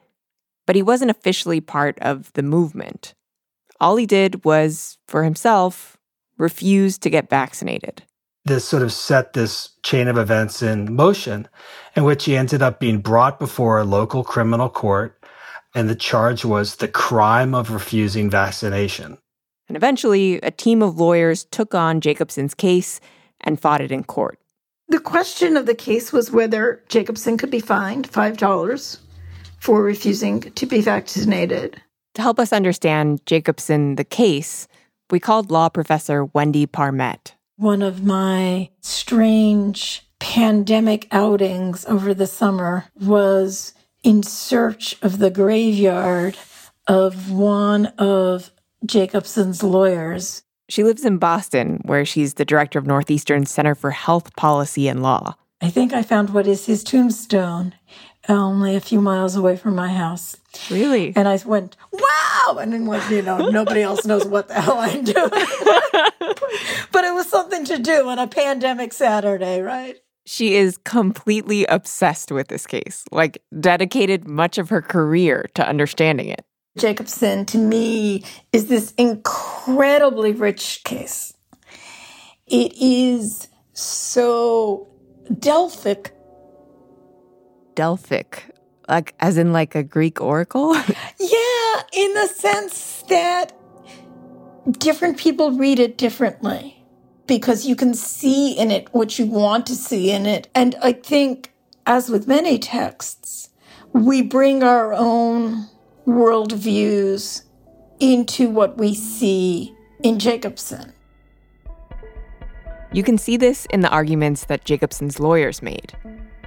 but 0.67 0.75
he 0.75 0.83
wasn't 0.83 1.13
officially 1.13 1.61
part 1.61 1.99
of 2.01 2.33
the 2.33 2.43
movement. 2.43 3.15
All 3.81 3.97
he 3.97 4.07
did 4.07 4.45
was, 4.45 4.99
for 5.07 5.25
himself, 5.25 5.99
refuse 6.39 6.99
to 6.99 7.11
get 7.11 7.31
vaccinated. 7.31 8.03
This 8.47 8.65
sort 8.65 8.83
of 8.83 8.93
set 8.93 9.35
this 9.35 9.77
chain 9.83 10.09
of 10.09 10.17
events 10.17 10.63
in 10.63 10.95
motion, 10.95 11.47
in 11.95 12.05
which 12.05 12.25
he 12.25 12.37
ended 12.37 12.63
up 12.63 12.81
being 12.81 12.99
brought 12.99 13.39
before 13.39 13.79
a 13.79 13.85
local 13.85 14.25
criminal 14.25 14.71
court 14.71 15.21
and 15.75 15.89
the 15.89 15.95
charge 15.95 16.45
was 16.45 16.77
the 16.77 16.89
crime 16.89 17.55
of 17.55 17.71
refusing 17.71 18.29
vaccination. 18.31 19.19
And 19.69 19.77
eventually, 19.77 20.41
a 20.41 20.51
team 20.51 20.83
of 20.83 20.99
lawyers 20.99 21.45
took 21.45 21.75
on 21.75 22.01
Jacobson's 22.01 22.55
case 22.55 23.01
and 23.41 23.61
fought 23.61 23.81
it 23.81 23.93
in 23.93 24.03
court. 24.03 24.39
The 24.91 24.99
question 24.99 25.57
of 25.57 25.67
the 25.67 25.75
case 25.77 26.13
was 26.13 26.33
whether 26.33 26.83
Jacobson 26.89 27.39
could 27.39 27.51
be 27.51 27.61
fined 27.61 28.11
$5 28.11 28.99
for 29.61 29.83
refusing 29.85 30.41
to 30.41 30.67
be 30.67 30.81
vaccinated. 30.81 31.81
To 32.15 32.23
help 32.23 32.41
us 32.41 32.53
understand 32.53 33.25
Jacobson, 33.25 33.95
the 33.95 34.05
case, 34.05 34.67
we 35.09 35.21
called 35.21 35.53
law 35.53 35.69
professor 35.69 36.25
Wendy 36.25 36.67
Parmet. 36.67 37.37
One 37.55 37.83
of 37.83 38.03
my 38.05 38.71
strange 38.81 40.09
pandemic 40.19 41.07
outings 41.13 41.85
over 41.85 42.13
the 42.13 42.27
summer 42.27 42.87
was 43.01 43.75
in 44.03 44.25
search 44.25 44.97
of 45.03 45.19
the 45.19 45.31
graveyard 45.31 46.37
of 46.89 47.31
one 47.31 47.87
of 47.97 48.51
Jacobson's 48.85 49.63
lawyers. 49.63 50.43
She 50.71 50.85
lives 50.85 51.05
in 51.05 51.19
Boston, 51.19 51.81
where 51.85 52.05
she's 52.05 52.35
the 52.35 52.45
director 52.45 52.79
of 52.79 52.87
Northeastern 52.87 53.45
Center 53.45 53.75
for 53.75 53.91
Health 53.91 54.37
Policy 54.37 54.87
and 54.87 55.03
Law. 55.03 55.35
I 55.61 55.69
think 55.69 55.93
I 55.93 56.03
found 56.03 56.31
what 56.31 56.47
is 56.47 56.67
his 56.67 56.85
tombstone 56.85 57.75
only 58.29 58.77
a 58.77 58.81
few 58.81 59.01
miles 59.01 59.35
away 59.35 59.57
from 59.57 59.75
my 59.75 59.89
house. 59.89 60.37
Really? 60.71 61.13
And 61.17 61.27
I 61.27 61.41
went, 61.45 61.77
wow! 61.91 62.59
And 62.59 62.73
then, 62.73 62.87
like, 62.87 63.11
you 63.11 63.23
know, 63.23 63.39
nobody 63.51 63.83
else 63.83 64.07
knows 64.07 64.25
what 64.27 64.47
the 64.47 64.61
hell 64.61 64.79
I'm 64.79 65.03
doing. 65.03 65.17
but 66.93 67.05
it 67.05 67.15
was 67.15 67.29
something 67.29 67.65
to 67.65 67.79
do 67.79 68.09
on 68.09 68.21
a 68.21 68.29
pandemic 68.29 68.93
Saturday, 68.93 69.61
right? 69.61 69.97
She 70.25 70.55
is 70.55 70.79
completely 70.79 71.65
obsessed 71.67 72.31
with 72.31 72.47
this 72.47 72.67
case, 72.67 73.05
like, 73.11 73.43
dedicated 73.59 74.29
much 74.29 74.57
of 74.57 74.69
her 74.69 74.83
career 74.83 75.49
to 75.55 75.69
understanding 75.69 76.29
it. 76.29 76.45
Jacobson, 76.79 77.45
to 77.47 77.59
me, 77.59 78.25
is 78.53 78.69
this 78.69 78.93
incredibly 78.97 80.33
rich 80.33 80.83
case. 80.85 81.35
It 82.47 82.73
is 82.81 83.49
so 83.73 84.89
Delphic. 85.39 86.13
Delphic, 87.75 88.45
Like, 88.89 89.15
as 89.21 89.37
in, 89.37 89.53
like 89.53 89.75
a 89.75 89.83
Greek 89.83 90.21
oracle? 90.21 90.75
yeah, 91.21 91.83
in 91.93 92.15
the 92.15 92.29
sense 92.35 93.03
that 93.09 93.53
different 94.79 95.19
people 95.19 95.53
read 95.53 95.79
it 95.79 95.97
differently 95.97 96.85
because 97.27 97.67
you 97.67 97.75
can 97.77 97.95
see 97.95 98.53
in 98.53 98.71
it 98.71 98.93
what 98.93 99.19
you 99.19 99.27
want 99.27 99.67
to 99.67 99.75
see 99.75 100.11
in 100.11 100.27
it. 100.27 100.49
And 100.55 100.77
I 100.83 100.93
think, 100.93 101.53
as 101.87 102.11
with 102.11 102.27
many 102.27 102.59
texts, 102.59 103.51
we 103.93 104.23
bring 104.23 104.63
our 104.63 104.93
own 104.93 105.69
worldviews 106.11 107.43
into 108.01 108.49
what 108.49 108.79
we 108.79 108.95
see 108.95 109.75
in 110.03 110.19
Jacobson. 110.19 110.93
You 112.93 113.03
can 113.03 113.19
see 113.19 113.37
this 113.37 113.67
in 113.67 113.81
the 113.81 113.89
arguments 113.89 114.47
that 114.47 114.65
Jacobson's 114.65 115.21
lawyers 115.21 115.63
made. 115.63 115.93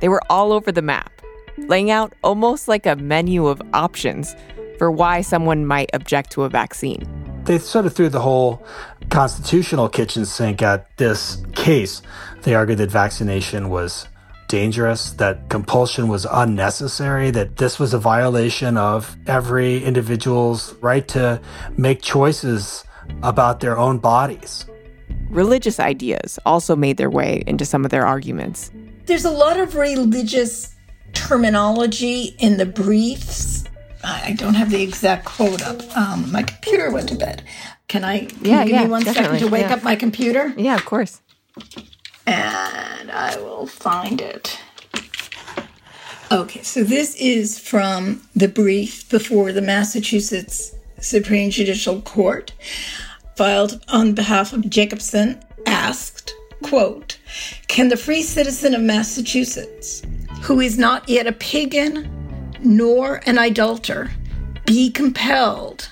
They 0.02 0.10
were 0.10 0.22
all 0.30 0.52
over 0.52 0.72
the 0.72 0.82
map, 0.82 1.22
laying 1.58 1.90
out 1.90 2.14
almost 2.24 2.68
like 2.68 2.86
a 2.86 2.96
menu 2.98 3.48
of 3.48 3.62
options 3.74 4.36
for 4.78 4.92
why 4.92 5.22
someone 5.22 5.66
might 5.66 5.90
object 5.94 6.32
to 6.32 6.44
a 6.44 6.50
vaccine. 6.50 7.08
They 7.46 7.60
sort 7.60 7.86
of 7.86 7.94
threw 7.94 8.10
the 8.10 8.22
whole 8.22 8.66
constitutional 9.10 9.88
kitchen 9.88 10.26
sink 10.26 10.62
at 10.62 10.98
this 10.98 11.44
case. 11.56 12.02
They 12.42 12.56
argued 12.56 12.80
that 12.80 12.92
vaccination 12.92 13.70
was 13.70 14.08
dangerous, 14.54 15.14
that 15.14 15.50
compulsion 15.50 16.08
was 16.08 16.28
unnecessary, 16.30 17.32
that 17.32 17.58
this 17.58 17.80
was 17.80 17.92
a 17.92 17.98
violation 17.98 18.78
of 18.78 19.18
every 19.26 19.84
individual's 19.84 20.76
right 20.76 21.08
to 21.08 21.42
make 21.76 22.04
choices 22.04 22.86
about 23.24 23.62
their 23.62 23.76
own 23.80 23.98
bodies. 23.98 24.68
Religious 25.32 25.80
ideas 25.80 26.38
also 26.46 26.76
made 26.76 26.98
their 26.98 27.10
way 27.10 27.44
into 27.48 27.66
some 27.66 27.84
of 27.84 27.90
their 27.90 28.06
arguments. 28.06 28.70
There's 29.08 29.26
a 29.26 29.32
lot 29.32 29.60
of 29.60 29.74
religious 29.74 30.76
terminology 31.14 32.36
in 32.38 32.58
the 32.58 32.68
briefs. 32.68 33.64
I 34.04 34.34
don't 34.34 34.54
have 34.54 34.70
the 34.70 34.84
exact 34.84 35.26
quote 35.26 35.64
up. 35.64 35.82
Um, 35.98 36.32
my 36.32 36.44
computer 36.44 36.92
went 36.92 37.10
to 37.10 37.16
bed. 37.16 37.42
Can 37.88 38.04
I? 38.04 38.26
Can 38.26 38.46
yeah, 38.46 38.60
you 38.60 38.66
give 38.66 38.76
yeah, 38.76 38.84
me 38.84 38.92
one 38.92 39.04
second 39.04 39.40
to 39.40 39.48
wake 39.48 39.66
yeah. 39.66 39.74
up 39.74 39.84
my 39.84 39.96
computer? 39.96 40.54
Yeah, 40.58 40.76
of 40.76 40.86
course. 40.86 41.22
And 42.26 43.12
I 43.12 43.38
will 43.38 43.68
find 43.68 44.22
it. 44.22 44.60
Okay, 46.32 46.64
so 46.64 46.84
this 46.84 47.16
is 47.16 47.60
from 47.60 48.22
the 48.36 48.48
brief 48.48 49.08
before 49.10 49.52
the 49.52 49.62
Massachusetts 49.62 50.74
Supreme 51.00 51.52
Judicial 51.52 52.02
Court, 52.02 52.54
filed 53.36 53.84
on 53.90 54.14
behalf 54.14 54.54
of 54.54 54.70
Jacobson, 54.70 55.44
asked, 55.66 56.34
quote, 56.64 57.20
Can 57.68 57.90
the 57.90 57.98
free 57.98 58.22
citizen 58.22 58.74
of 58.74 58.82
Massachusetts, 58.82 60.02
who 60.42 60.60
is 60.60 60.78
not 60.78 61.08
yet 61.08 61.28
a 61.28 61.34
pagan 61.34 62.10
nor 62.64 63.22
an 63.26 63.38
idolater, 63.38 64.12
be 64.66 64.90
compelled 64.90 65.90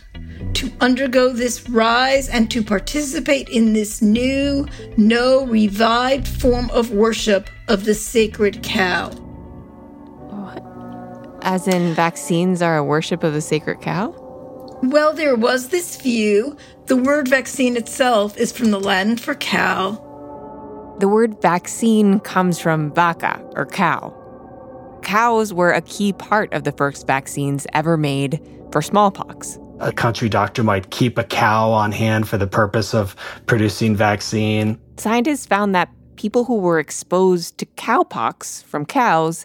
to 0.55 0.71
undergo 0.81 1.33
this 1.33 1.69
rise 1.69 2.29
and 2.29 2.49
to 2.51 2.63
participate 2.63 3.49
in 3.49 3.73
this 3.73 4.01
new, 4.01 4.67
no 4.97 5.45
revived 5.45 6.27
form 6.27 6.69
of 6.71 6.91
worship 6.91 7.49
of 7.67 7.85
the 7.85 7.93
sacred 7.93 8.63
cow? 8.63 9.11
As 11.43 11.67
in, 11.67 11.93
vaccines 11.95 12.61
are 12.61 12.77
a 12.77 12.83
worship 12.83 13.23
of 13.23 13.33
the 13.33 13.41
sacred 13.41 13.81
cow? 13.81 14.15
Well, 14.83 15.13
there 15.13 15.35
was 15.35 15.69
this 15.69 15.99
view. 15.99 16.55
The 16.85 16.97
word 16.97 17.27
vaccine 17.27 17.77
itself 17.77 18.37
is 18.37 18.51
from 18.51 18.71
the 18.71 18.79
Latin 18.79 19.17
for 19.17 19.35
cow. 19.35 19.91
The 20.99 21.07
word 21.07 21.41
vaccine 21.41 22.19
comes 22.19 22.59
from 22.59 22.91
vacca, 22.91 23.41
or 23.55 23.65
cow. 23.65 24.17
Cows 25.01 25.51
were 25.53 25.71
a 25.71 25.81
key 25.81 26.13
part 26.13 26.53
of 26.53 26.63
the 26.63 26.71
first 26.71 27.07
vaccines 27.07 27.65
ever 27.73 27.97
made 27.97 28.39
for 28.71 28.81
smallpox. 28.81 29.57
A 29.81 29.91
country 29.91 30.29
doctor 30.29 30.63
might 30.63 30.91
keep 30.91 31.17
a 31.17 31.23
cow 31.23 31.71
on 31.71 31.91
hand 31.91 32.29
for 32.29 32.37
the 32.37 32.45
purpose 32.45 32.93
of 32.93 33.15
producing 33.47 33.95
vaccine. 33.95 34.79
Scientists 34.97 35.47
found 35.47 35.73
that 35.73 35.89
people 36.17 36.43
who 36.43 36.59
were 36.59 36.77
exposed 36.77 37.57
to 37.57 37.65
cowpox 37.65 38.63
from 38.63 38.85
cows 38.85 39.43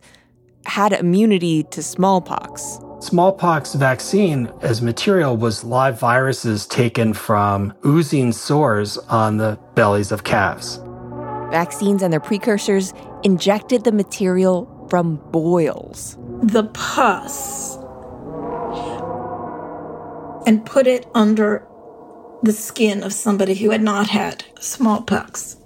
had 0.67 0.93
immunity 0.93 1.63
to 1.63 1.83
smallpox. 1.83 2.79
Smallpox 3.01 3.75
vaccine 3.75 4.53
as 4.61 4.83
material 4.83 5.39
was 5.39 5.65
live 5.65 5.99
viruses 5.99 6.67
taken 6.67 7.15
from 7.15 7.73
oozing 7.87 8.31
sores 8.33 8.99
on 8.99 9.39
the 9.39 9.59
bellies 9.75 10.13
of 10.13 10.25
calves. 10.25 10.81
Vaccines 11.51 12.03
and 12.03 12.13
their 12.13 12.21
precursors 12.21 12.93
injected 13.23 13.85
the 13.85 13.93
material 13.93 14.87
from 14.91 15.17
boils. 15.31 16.19
The 16.43 16.65
pus. 16.75 17.79
And 20.47 20.65
put 20.65 20.87
it 20.87 21.07
under 21.15 21.67
the 22.43 22.53
skin 22.53 23.03
of 23.03 23.13
somebody 23.13 23.55
who 23.55 23.71
had 23.71 23.83
not 23.83 24.09
had 24.09 24.45
smallpox. 24.61 25.57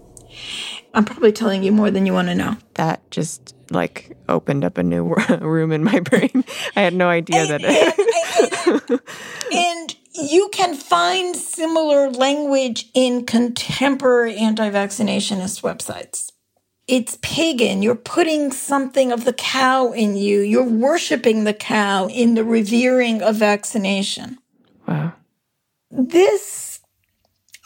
I'm 0.94 1.04
probably 1.04 1.32
telling 1.32 1.62
you 1.62 1.70
more 1.70 1.90
than 1.90 2.06
you 2.06 2.12
want 2.12 2.28
to 2.28 2.34
know. 2.34 2.56
That 2.74 3.08
just 3.10 3.54
like 3.70 4.16
opened 4.28 4.64
up 4.64 4.78
a 4.78 4.82
new 4.82 5.14
room 5.40 5.72
in 5.72 5.84
my 5.84 6.00
brain. 6.00 6.44
I 6.74 6.80
had 6.80 6.94
no 6.94 7.08
idea 7.08 7.42
and, 7.42 7.64
that. 7.64 7.98
and, 8.66 8.82
and, 8.90 9.00
and, 9.52 9.96
you 10.12 10.50
can 10.52 10.74
find 10.74 11.36
similar 11.36 12.10
language 12.10 12.90
in 12.94 13.24
contemporary 13.24 14.36
anti-vaccinationist 14.36 15.62
websites. 15.62 16.32
It's 16.88 17.16
pagan. 17.22 17.80
You're 17.80 17.94
putting 17.94 18.50
something 18.50 19.12
of 19.12 19.24
the 19.24 19.32
cow 19.32 19.92
in 19.92 20.16
you. 20.16 20.40
You're 20.40 20.64
worshiping 20.64 21.44
the 21.44 21.54
cow 21.54 22.08
in 22.08 22.34
the 22.34 22.44
revering 22.44 23.22
of 23.22 23.36
vaccination. 23.36 24.39
Wow. 24.90 25.12
This 25.92 26.80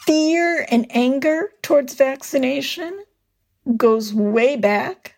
fear 0.05 0.67
and 0.69 0.85
anger 0.91 1.51
towards 1.63 1.95
vaccination 1.95 3.03
goes 3.75 4.13
way 4.13 4.55
back. 4.55 5.15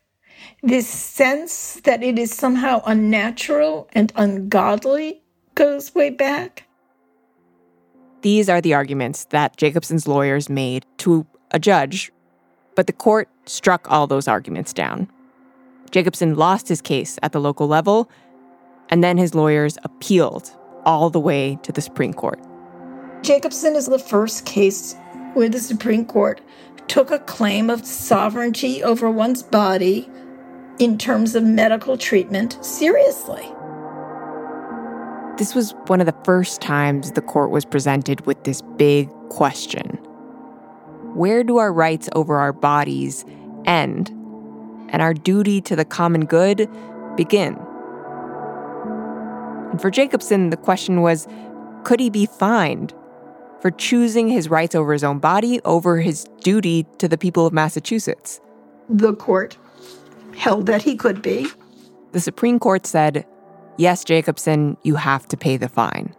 This 0.63 0.87
sense 0.87 1.81
that 1.83 2.01
it 2.01 2.17
is 2.17 2.33
somehow 2.33 2.81
unnatural 2.85 3.89
and 3.91 4.13
ungodly 4.15 5.21
goes 5.55 5.93
way 5.93 6.09
back. 6.09 6.63
These 8.21 8.49
are 8.49 8.61
the 8.61 8.73
arguments 8.73 9.25
that 9.25 9.57
Jacobson's 9.57 10.07
lawyers 10.07 10.49
made 10.49 10.85
to 10.99 11.27
a 11.51 11.59
judge, 11.59 12.11
but 12.75 12.87
the 12.87 12.93
court 12.93 13.29
struck 13.45 13.89
all 13.91 14.07
those 14.07 14.27
arguments 14.27 14.73
down. 14.73 15.09
Jacobson 15.91 16.35
lost 16.35 16.67
his 16.67 16.81
case 16.81 17.19
at 17.21 17.31
the 17.31 17.39
local 17.39 17.67
level, 17.67 18.09
and 18.89 19.03
then 19.03 19.17
his 19.17 19.35
lawyers 19.35 19.77
appealed 19.83 20.56
all 20.87 21.11
the 21.11 21.19
way 21.19 21.59
to 21.61 21.71
the 21.71 21.81
Supreme 21.81 22.13
Court. 22.13 22.39
Jacobson 23.21 23.75
is 23.75 23.85
the 23.87 23.99
first 23.99 24.45
case 24.45 24.95
where 25.33 25.49
the 25.49 25.59
Supreme 25.59 26.05
Court 26.05 26.41
took 26.87 27.11
a 27.11 27.19
claim 27.19 27.69
of 27.69 27.85
sovereignty 27.85 28.81
over 28.81 29.11
one's 29.11 29.43
body 29.43 30.09
in 30.79 30.97
terms 30.97 31.35
of 31.35 31.43
medical 31.43 31.97
treatment 31.97 32.57
seriously. 32.65 33.43
This 35.37 35.53
was 35.53 35.75
one 35.87 35.99
of 35.99 36.07
the 36.07 36.15
first 36.23 36.61
times 36.61 37.11
the 37.11 37.21
court 37.21 37.51
was 37.51 37.65
presented 37.65 38.25
with 38.25 38.43
this 38.45 38.61
big 38.77 39.09
question 39.29 39.97
Where 41.13 41.43
do 41.43 41.57
our 41.57 41.73
rights 41.73 42.09
over 42.15 42.37
our 42.37 42.53
bodies 42.53 43.25
end 43.65 44.09
and 44.89 45.01
our 45.01 45.13
duty 45.13 45.59
to 45.61 45.75
the 45.75 45.85
common 45.85 46.25
good 46.25 46.69
begin? 47.17 47.59
And 49.71 49.81
for 49.81 49.91
Jacobson, 49.91 50.49
the 50.49 50.57
question 50.57 51.01
was 51.01 51.27
could 51.83 51.99
he 51.99 52.09
be 52.09 52.25
fined 52.25 52.93
for 53.61 53.71
choosing 53.71 54.27
his 54.27 54.49
rights 54.49 54.75
over 54.75 54.93
his 54.93 55.03
own 55.03 55.19
body 55.19 55.59
over 55.65 55.99
his 55.99 56.25
duty 56.41 56.85
to 56.97 57.07
the 57.07 57.17
people 57.17 57.45
of 57.45 57.53
Massachusetts? 57.53 58.39
The 58.89 59.15
court 59.15 59.57
held 60.35 60.65
that 60.67 60.83
he 60.83 60.95
could 60.95 61.21
be. 61.21 61.47
The 62.11 62.19
Supreme 62.19 62.59
Court 62.59 62.85
said, 62.85 63.25
yes, 63.77 64.03
Jacobson, 64.03 64.77
you 64.83 64.95
have 64.95 65.27
to 65.27 65.37
pay 65.37 65.57
the 65.57 65.69
fine. 65.69 66.15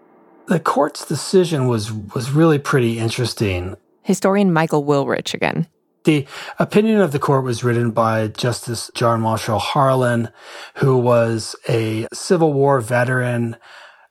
The 0.46 0.60
court's 0.60 1.04
decision 1.06 1.68
was 1.68 1.92
was 1.92 2.30
really 2.30 2.58
pretty 2.58 2.98
interesting. 2.98 3.76
Historian 4.02 4.52
Michael 4.52 4.84
Willrich 4.84 5.34
again. 5.34 5.66
The 6.08 6.26
opinion 6.58 7.02
of 7.02 7.12
the 7.12 7.18
court 7.18 7.44
was 7.44 7.62
written 7.62 7.90
by 7.90 8.28
Justice 8.28 8.90
John 8.94 9.20
Marshall 9.20 9.58
Harlan, 9.58 10.30
who 10.76 10.96
was 10.96 11.54
a 11.68 12.06
Civil 12.14 12.54
War 12.54 12.80
veteran. 12.80 13.58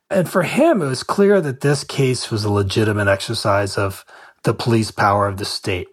And 0.08 0.30
for 0.30 0.44
him, 0.44 0.80
it 0.80 0.86
was 0.86 1.02
clear 1.02 1.40
that 1.40 1.60
this 1.60 1.82
case 1.82 2.30
was 2.30 2.44
a 2.44 2.52
legitimate 2.52 3.08
exercise 3.08 3.76
of 3.76 4.04
the 4.44 4.54
police 4.54 4.92
power 4.92 5.26
of 5.26 5.38
the 5.38 5.44
state. 5.44 5.88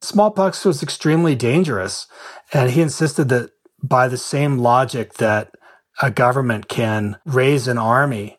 Smallpox 0.00 0.64
was 0.64 0.82
extremely 0.82 1.34
dangerous, 1.34 2.06
and 2.54 2.70
he 2.70 2.80
insisted 2.80 3.28
that 3.28 3.50
by 3.82 4.08
the 4.08 4.16
same 4.16 4.56
logic 4.56 5.16
that 5.16 5.54
a 6.00 6.10
government 6.10 6.68
can 6.68 7.18
raise 7.26 7.68
an 7.68 7.76
army 7.76 8.38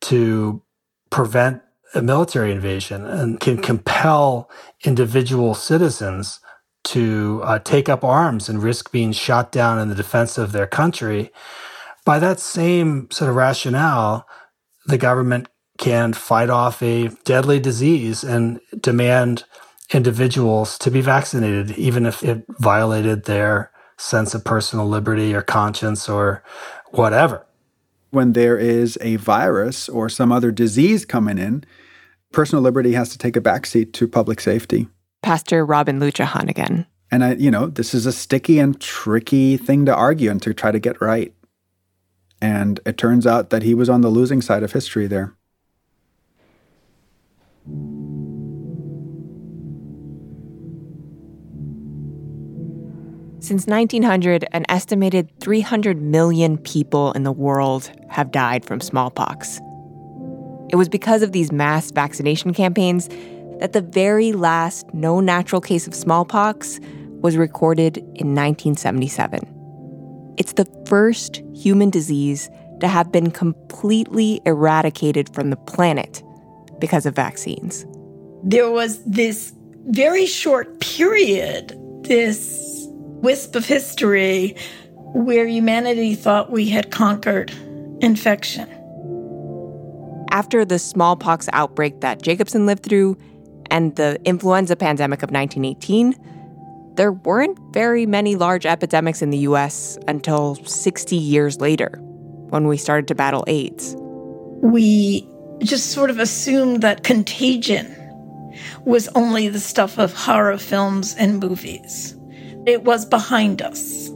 to 0.00 0.62
prevent 1.10 1.60
a 1.94 2.02
military 2.02 2.52
invasion 2.52 3.04
and 3.06 3.40
can 3.40 3.56
compel 3.58 4.50
individual 4.84 5.54
citizens 5.54 6.40
to 6.84 7.40
uh, 7.44 7.58
take 7.58 7.88
up 7.88 8.04
arms 8.04 8.48
and 8.48 8.62
risk 8.62 8.90
being 8.92 9.12
shot 9.12 9.52
down 9.52 9.78
in 9.78 9.88
the 9.88 9.94
defense 9.94 10.38
of 10.38 10.52
their 10.52 10.66
country, 10.66 11.30
By 12.08 12.18
that 12.20 12.40
same 12.40 13.10
sort 13.10 13.28
of 13.28 13.36
rationale, 13.36 14.26
the 14.86 14.96
government 14.96 15.48
can 15.76 16.14
fight 16.14 16.48
off 16.48 16.82
a 16.82 17.08
deadly 17.26 17.60
disease 17.60 18.24
and 18.24 18.60
demand 18.80 19.44
individuals 19.92 20.78
to 20.78 20.90
be 20.90 21.02
vaccinated, 21.02 21.72
even 21.72 22.06
if 22.06 22.22
it 22.22 22.46
violated 22.58 23.24
their 23.24 23.70
sense 23.98 24.34
of 24.34 24.42
personal 24.42 24.88
liberty 24.88 25.34
or 25.34 25.42
conscience 25.42 26.08
or 26.08 26.42
whatever. 26.92 27.44
When 28.08 28.32
there 28.32 28.56
is 28.56 28.96
a 29.02 29.16
virus 29.16 29.86
or 29.90 30.08
some 30.08 30.32
other 30.32 30.50
disease 30.50 31.04
coming 31.04 31.36
in, 31.36 31.64
personal 32.32 32.62
liberty 32.62 32.92
has 32.92 33.08
to 33.10 33.18
take 33.18 33.36
a 33.36 33.40
backseat 33.40 33.92
to 33.94 34.08
public 34.08 34.40
safety. 34.40 34.88
Pastor 35.22 35.64
Robin 35.64 35.98
Lutjohann 35.98 36.48
again. 36.48 36.86
And 37.10 37.24
I, 37.24 37.34
you 37.34 37.50
know, 37.50 37.66
this 37.66 37.94
is 37.94 38.06
a 38.06 38.12
sticky 38.12 38.58
and 38.58 38.78
tricky 38.80 39.56
thing 39.56 39.86
to 39.86 39.94
argue 39.94 40.30
and 40.30 40.40
to 40.42 40.52
try 40.52 40.70
to 40.70 40.78
get 40.78 41.00
right. 41.00 41.32
And 42.40 42.80
it 42.86 42.98
turns 42.98 43.26
out 43.26 43.50
that 43.50 43.62
he 43.62 43.74
was 43.74 43.88
on 43.88 44.02
the 44.02 44.10
losing 44.10 44.42
side 44.42 44.62
of 44.62 44.72
history 44.72 45.06
there. 45.06 45.34
Since 53.40 53.66
1900, 53.66 54.46
an 54.52 54.66
estimated 54.68 55.30
300 55.40 56.02
million 56.02 56.58
people 56.58 57.12
in 57.12 57.22
the 57.22 57.32
world 57.32 57.90
have 58.10 58.30
died 58.30 58.64
from 58.64 58.80
smallpox. 58.80 59.60
It 60.70 60.76
was 60.76 60.88
because 60.88 61.22
of 61.22 61.32
these 61.32 61.50
mass 61.50 61.90
vaccination 61.90 62.52
campaigns 62.52 63.08
that 63.60 63.72
the 63.72 63.80
very 63.80 64.32
last 64.32 64.92
known 64.94 65.24
natural 65.24 65.60
case 65.60 65.86
of 65.86 65.94
smallpox 65.94 66.80
was 67.20 67.36
recorded 67.36 67.98
in 67.98 68.34
1977. 68.34 69.40
It's 70.36 70.52
the 70.52 70.66
first 70.86 71.42
human 71.54 71.90
disease 71.90 72.48
to 72.80 72.86
have 72.86 73.10
been 73.10 73.30
completely 73.30 74.40
eradicated 74.44 75.34
from 75.34 75.50
the 75.50 75.56
planet 75.56 76.22
because 76.78 77.06
of 77.06 77.16
vaccines. 77.16 77.84
There 78.44 78.70
was 78.70 79.02
this 79.04 79.52
very 79.86 80.26
short 80.26 80.78
period, 80.80 81.74
this 82.04 82.86
wisp 82.88 83.56
of 83.56 83.66
history, 83.66 84.54
where 85.14 85.46
humanity 85.46 86.14
thought 86.14 86.52
we 86.52 86.68
had 86.68 86.92
conquered 86.92 87.50
infection. 88.00 88.68
After 90.30 90.64
the 90.64 90.78
smallpox 90.78 91.48
outbreak 91.52 92.00
that 92.00 92.22
Jacobson 92.22 92.66
lived 92.66 92.82
through 92.82 93.16
and 93.70 93.96
the 93.96 94.20
influenza 94.24 94.76
pandemic 94.76 95.22
of 95.22 95.30
1918, 95.30 96.14
there 96.96 97.12
weren't 97.12 97.58
very 97.72 98.06
many 98.06 98.34
large 98.34 98.66
epidemics 98.66 99.22
in 99.22 99.30
the 99.30 99.38
US 99.38 99.98
until 100.08 100.56
60 100.56 101.16
years 101.16 101.60
later, 101.60 101.98
when 102.50 102.66
we 102.66 102.76
started 102.76 103.08
to 103.08 103.14
battle 103.14 103.44
AIDS. 103.46 103.94
We 104.62 105.28
just 105.60 105.92
sort 105.92 106.10
of 106.10 106.18
assumed 106.18 106.82
that 106.82 107.04
contagion 107.04 107.94
was 108.84 109.08
only 109.14 109.48
the 109.48 109.60
stuff 109.60 109.98
of 109.98 110.12
horror 110.12 110.58
films 110.58 111.14
and 111.14 111.40
movies. 111.40 112.16
It 112.66 112.84
was 112.84 113.04
behind 113.06 113.62
us. 113.62 114.08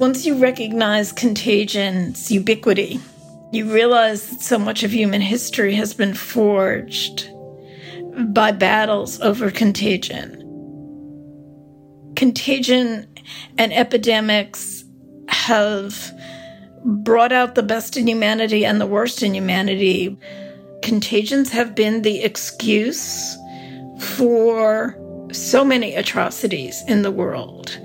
Once 0.00 0.26
you 0.26 0.36
recognize 0.36 1.12
contagion's 1.12 2.30
ubiquity, 2.30 3.00
you 3.52 3.72
realize 3.72 4.28
that 4.28 4.40
so 4.40 4.58
much 4.58 4.82
of 4.82 4.92
human 4.92 5.20
history 5.20 5.74
has 5.74 5.94
been 5.94 6.14
forged 6.14 7.30
by 8.34 8.52
battles 8.52 9.20
over 9.20 9.50
contagion. 9.50 10.44
Contagion 12.16 13.06
and 13.56 13.72
epidemics 13.72 14.84
have 15.28 16.12
brought 16.84 17.32
out 17.32 17.54
the 17.54 17.62
best 17.62 17.96
in 17.96 18.06
humanity 18.06 18.64
and 18.64 18.80
the 18.80 18.86
worst 18.86 19.22
in 19.22 19.34
humanity. 19.34 20.18
Contagions 20.82 21.50
have 21.50 21.74
been 21.74 22.02
the 22.02 22.22
excuse 22.22 23.36
for 24.00 24.96
so 25.32 25.64
many 25.64 25.94
atrocities 25.94 26.82
in 26.86 27.02
the 27.02 27.10
world 27.10 27.78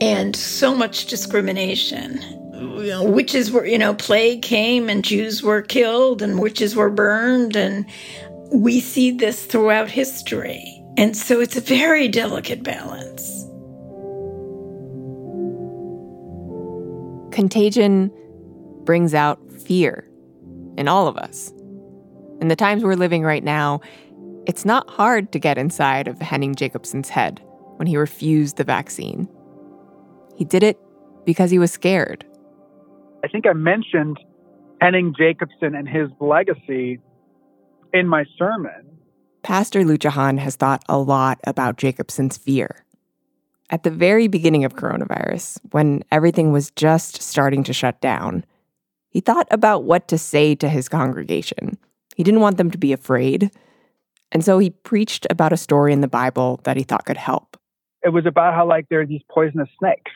and 0.00 0.34
so 0.34 0.74
much 0.74 1.06
discrimination. 1.06 2.39
You 2.60 2.86
know, 2.88 3.04
witches 3.04 3.50
were, 3.50 3.64
you 3.64 3.78
know, 3.78 3.94
plague 3.94 4.42
came 4.42 4.88
and 4.88 5.02
Jews 5.02 5.42
were 5.42 5.62
killed 5.62 6.20
and 6.20 6.38
witches 6.38 6.76
were 6.76 6.90
burned. 6.90 7.56
And 7.56 7.86
we 8.52 8.80
see 8.80 9.10
this 9.12 9.44
throughout 9.46 9.88
history. 9.88 10.82
And 10.96 11.16
so 11.16 11.40
it's 11.40 11.56
a 11.56 11.60
very 11.60 12.08
delicate 12.08 12.62
balance. 12.62 13.46
Contagion 17.34 18.10
brings 18.84 19.14
out 19.14 19.40
fear 19.62 20.06
in 20.76 20.88
all 20.88 21.08
of 21.08 21.16
us. 21.16 21.52
In 22.40 22.48
the 22.48 22.56
times 22.56 22.82
we're 22.82 22.94
living 22.94 23.22
right 23.22 23.44
now, 23.44 23.80
it's 24.46 24.64
not 24.64 24.90
hard 24.90 25.32
to 25.32 25.38
get 25.38 25.56
inside 25.56 26.08
of 26.08 26.18
Henning 26.18 26.54
Jacobson's 26.54 27.08
head 27.08 27.40
when 27.76 27.86
he 27.86 27.96
refused 27.96 28.56
the 28.56 28.64
vaccine. 28.64 29.28
He 30.36 30.44
did 30.44 30.62
it 30.62 30.78
because 31.24 31.50
he 31.50 31.58
was 31.58 31.70
scared. 31.70 32.26
I 33.22 33.28
think 33.28 33.46
I 33.46 33.52
mentioned 33.52 34.18
Henning 34.80 35.14
Jacobson 35.16 35.74
and 35.74 35.88
his 35.88 36.08
legacy 36.20 37.00
in 37.92 38.08
my 38.08 38.24
sermon. 38.38 38.98
Pastor 39.42 39.80
Lutjohann 39.80 40.38
has 40.38 40.56
thought 40.56 40.82
a 40.88 40.98
lot 40.98 41.38
about 41.44 41.76
Jacobson's 41.76 42.36
fear. 42.36 42.84
At 43.70 43.84
the 43.84 43.90
very 43.90 44.26
beginning 44.26 44.64
of 44.64 44.74
coronavirus, 44.74 45.60
when 45.70 46.02
everything 46.10 46.52
was 46.52 46.70
just 46.72 47.22
starting 47.22 47.62
to 47.64 47.72
shut 47.72 48.00
down, 48.00 48.44
he 49.10 49.20
thought 49.20 49.46
about 49.50 49.84
what 49.84 50.08
to 50.08 50.18
say 50.18 50.54
to 50.56 50.68
his 50.68 50.88
congregation. 50.88 51.78
He 52.16 52.22
didn't 52.22 52.40
want 52.40 52.56
them 52.56 52.70
to 52.70 52.78
be 52.78 52.92
afraid. 52.92 53.50
And 54.32 54.44
so 54.44 54.58
he 54.58 54.70
preached 54.70 55.26
about 55.30 55.52
a 55.52 55.56
story 55.56 55.92
in 55.92 56.00
the 56.00 56.08
Bible 56.08 56.60
that 56.64 56.76
he 56.76 56.82
thought 56.82 57.06
could 57.06 57.16
help. 57.16 57.56
It 58.02 58.10
was 58.10 58.26
about 58.26 58.54
how, 58.54 58.66
like, 58.66 58.86
there 58.88 59.00
are 59.00 59.06
these 59.06 59.22
poisonous 59.30 59.68
snakes. 59.78 60.12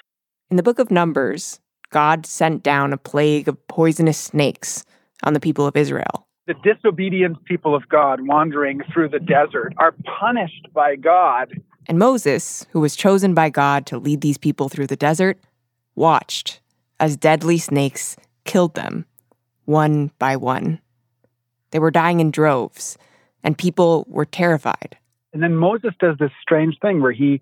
In 0.50 0.56
the 0.56 0.62
book 0.62 0.78
of 0.78 0.90
Numbers, 0.90 1.60
God 1.90 2.26
sent 2.26 2.62
down 2.62 2.92
a 2.92 2.96
plague 2.96 3.48
of 3.48 3.66
poisonous 3.68 4.18
snakes 4.18 4.84
on 5.22 5.34
the 5.34 5.40
people 5.40 5.66
of 5.66 5.76
Israel. 5.76 6.26
The 6.46 6.54
disobedient 6.62 7.42
people 7.44 7.74
of 7.74 7.88
God 7.88 8.26
wandering 8.26 8.82
through 8.92 9.08
the 9.08 9.20
desert 9.20 9.72
are 9.78 9.94
punished 10.20 10.68
by 10.74 10.96
God. 10.96 11.52
And 11.86 11.98
Moses, 11.98 12.66
who 12.70 12.80
was 12.80 12.96
chosen 12.96 13.34
by 13.34 13.50
God 13.50 13.86
to 13.86 13.98
lead 13.98 14.20
these 14.20 14.38
people 14.38 14.68
through 14.68 14.88
the 14.88 14.96
desert, 14.96 15.38
watched 15.94 16.60
as 17.00 17.16
deadly 17.16 17.58
snakes 17.58 18.16
killed 18.44 18.74
them, 18.74 19.06
one 19.64 20.10
by 20.18 20.36
one. 20.36 20.80
They 21.70 21.78
were 21.78 21.90
dying 21.90 22.20
in 22.20 22.30
droves 22.30 22.98
and 23.42 23.56
people 23.56 24.04
were 24.08 24.24
terrified. 24.24 24.96
And 25.32 25.42
then 25.42 25.56
Moses 25.56 25.92
does 25.98 26.16
this 26.18 26.30
strange 26.40 26.78
thing 26.80 27.02
where 27.02 27.12
he 27.12 27.40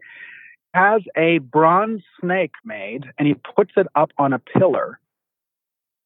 has 0.74 1.02
a 1.16 1.38
bronze 1.38 2.02
snake 2.20 2.52
made 2.64 3.04
and 3.18 3.28
he 3.28 3.34
puts 3.34 3.72
it 3.76 3.86
up 3.94 4.10
on 4.18 4.32
a 4.32 4.38
pillar 4.38 4.98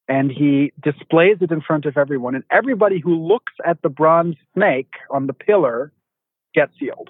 and 0.07 0.31
he 0.31 0.71
displays 0.81 1.37
it 1.41 1.51
in 1.51 1.61
front 1.61 1.85
of 1.85 1.97
everyone. 1.97 2.35
And 2.35 2.43
everybody 2.51 2.99
who 2.99 3.15
looks 3.15 3.53
at 3.65 3.81
the 3.81 3.89
bronze 3.89 4.35
snake 4.53 4.93
on 5.09 5.27
the 5.27 5.33
pillar 5.33 5.91
gets 6.53 6.73
healed. 6.77 7.09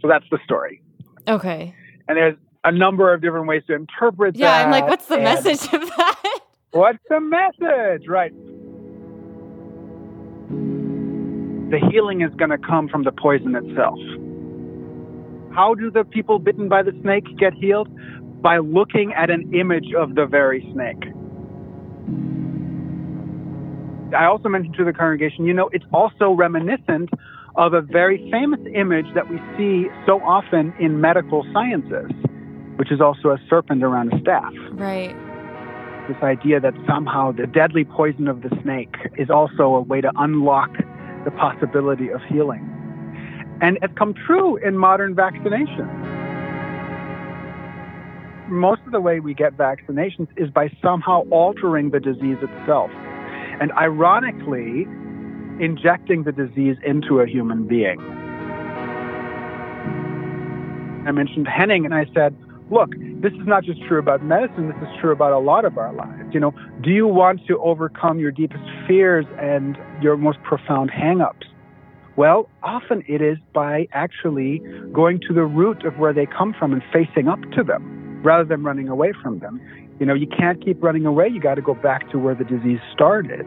So 0.00 0.08
that's 0.08 0.24
the 0.30 0.38
story. 0.44 0.82
Okay. 1.28 1.74
And 2.08 2.16
there's 2.16 2.36
a 2.64 2.72
number 2.72 3.12
of 3.12 3.20
different 3.20 3.46
ways 3.46 3.62
to 3.66 3.74
interpret 3.74 4.36
yeah, 4.36 4.46
that. 4.46 4.58
Yeah, 4.58 4.64
I'm 4.64 4.70
like, 4.70 4.88
what's 4.88 5.06
the 5.06 5.18
message 5.18 5.72
of 5.72 5.88
that? 5.96 6.40
What's 6.72 6.98
the 7.08 7.20
message? 7.20 8.06
Right. 8.06 8.32
the 11.70 11.80
healing 11.90 12.22
is 12.22 12.32
going 12.36 12.50
to 12.50 12.58
come 12.58 12.88
from 12.88 13.02
the 13.02 13.10
poison 13.10 13.56
itself. 13.56 13.98
How 15.56 15.74
do 15.74 15.90
the 15.90 16.04
people 16.04 16.38
bitten 16.38 16.68
by 16.68 16.82
the 16.82 16.92
snake 17.00 17.24
get 17.38 17.54
healed? 17.54 17.88
By 18.42 18.58
looking 18.58 19.14
at 19.16 19.30
an 19.30 19.54
image 19.54 19.94
of 19.96 20.14
the 20.14 20.26
very 20.26 20.60
snake. 20.74 21.02
I 24.14 24.26
also 24.26 24.50
mentioned 24.50 24.74
to 24.76 24.84
the 24.84 24.92
congregation, 24.92 25.46
you 25.46 25.54
know, 25.54 25.70
it's 25.72 25.86
also 25.94 26.32
reminiscent 26.32 27.08
of 27.56 27.72
a 27.72 27.80
very 27.80 28.30
famous 28.30 28.60
image 28.74 29.06
that 29.14 29.30
we 29.30 29.38
see 29.56 29.88
so 30.04 30.20
often 30.20 30.74
in 30.78 31.00
medical 31.00 31.42
sciences, 31.54 32.10
which 32.76 32.92
is 32.92 33.00
also 33.00 33.30
a 33.30 33.38
serpent 33.48 33.82
around 33.82 34.12
a 34.12 34.20
staff. 34.20 34.52
Right. 34.72 35.16
This 36.06 36.22
idea 36.22 36.60
that 36.60 36.74
somehow 36.86 37.32
the 37.32 37.46
deadly 37.46 37.86
poison 37.86 38.28
of 38.28 38.42
the 38.42 38.50
snake 38.62 38.94
is 39.16 39.30
also 39.30 39.74
a 39.74 39.80
way 39.80 40.02
to 40.02 40.12
unlock 40.16 40.70
the 41.24 41.30
possibility 41.30 42.10
of 42.10 42.20
healing. 42.28 42.75
And 43.60 43.78
it's 43.82 43.94
come 43.96 44.14
true 44.14 44.56
in 44.56 44.76
modern 44.76 45.14
vaccination. 45.14 45.88
Most 48.48 48.82
of 48.86 48.92
the 48.92 49.00
way 49.00 49.18
we 49.20 49.34
get 49.34 49.56
vaccinations 49.56 50.28
is 50.36 50.50
by 50.50 50.70
somehow 50.82 51.22
altering 51.30 51.90
the 51.90 51.98
disease 51.98 52.36
itself. 52.42 52.90
And 53.60 53.72
ironically, 53.72 54.86
injecting 55.58 56.24
the 56.24 56.32
disease 56.32 56.76
into 56.84 57.20
a 57.20 57.26
human 57.26 57.66
being. 57.66 57.98
I 61.06 61.12
mentioned 61.12 61.48
Henning, 61.48 61.84
and 61.84 61.94
I 61.94 62.04
said, 62.12 62.36
look, 62.70 62.90
this 63.22 63.32
is 63.32 63.46
not 63.46 63.64
just 63.64 63.82
true 63.86 63.98
about 63.98 64.22
medicine, 64.22 64.68
this 64.68 64.76
is 64.82 64.88
true 65.00 65.12
about 65.12 65.32
a 65.32 65.38
lot 65.38 65.64
of 65.64 65.78
our 65.78 65.92
lives. 65.92 66.34
You 66.34 66.40
know, 66.40 66.52
do 66.82 66.90
you 66.90 67.06
want 67.06 67.46
to 67.46 67.58
overcome 67.60 68.18
your 68.18 68.32
deepest 68.32 68.64
fears 68.86 69.24
and 69.40 69.78
your 70.02 70.16
most 70.16 70.42
profound 70.42 70.90
hangups? 70.90 71.46
Well, 72.16 72.48
often 72.62 73.04
it 73.06 73.20
is 73.20 73.36
by 73.52 73.88
actually 73.92 74.62
going 74.90 75.20
to 75.28 75.34
the 75.34 75.44
root 75.44 75.84
of 75.84 75.98
where 75.98 76.14
they 76.14 76.24
come 76.24 76.54
from 76.58 76.72
and 76.72 76.82
facing 76.90 77.28
up 77.28 77.40
to 77.52 77.62
them 77.62 78.22
rather 78.24 78.44
than 78.44 78.64
running 78.64 78.88
away 78.88 79.12
from 79.22 79.38
them. 79.40 79.60
You 80.00 80.06
know, 80.06 80.14
you 80.14 80.26
can't 80.26 80.62
keep 80.64 80.82
running 80.82 81.04
away. 81.04 81.28
You 81.28 81.40
got 81.40 81.56
to 81.56 81.62
go 81.62 81.74
back 81.74 82.10
to 82.12 82.18
where 82.18 82.34
the 82.34 82.44
disease 82.44 82.80
started. 82.92 83.46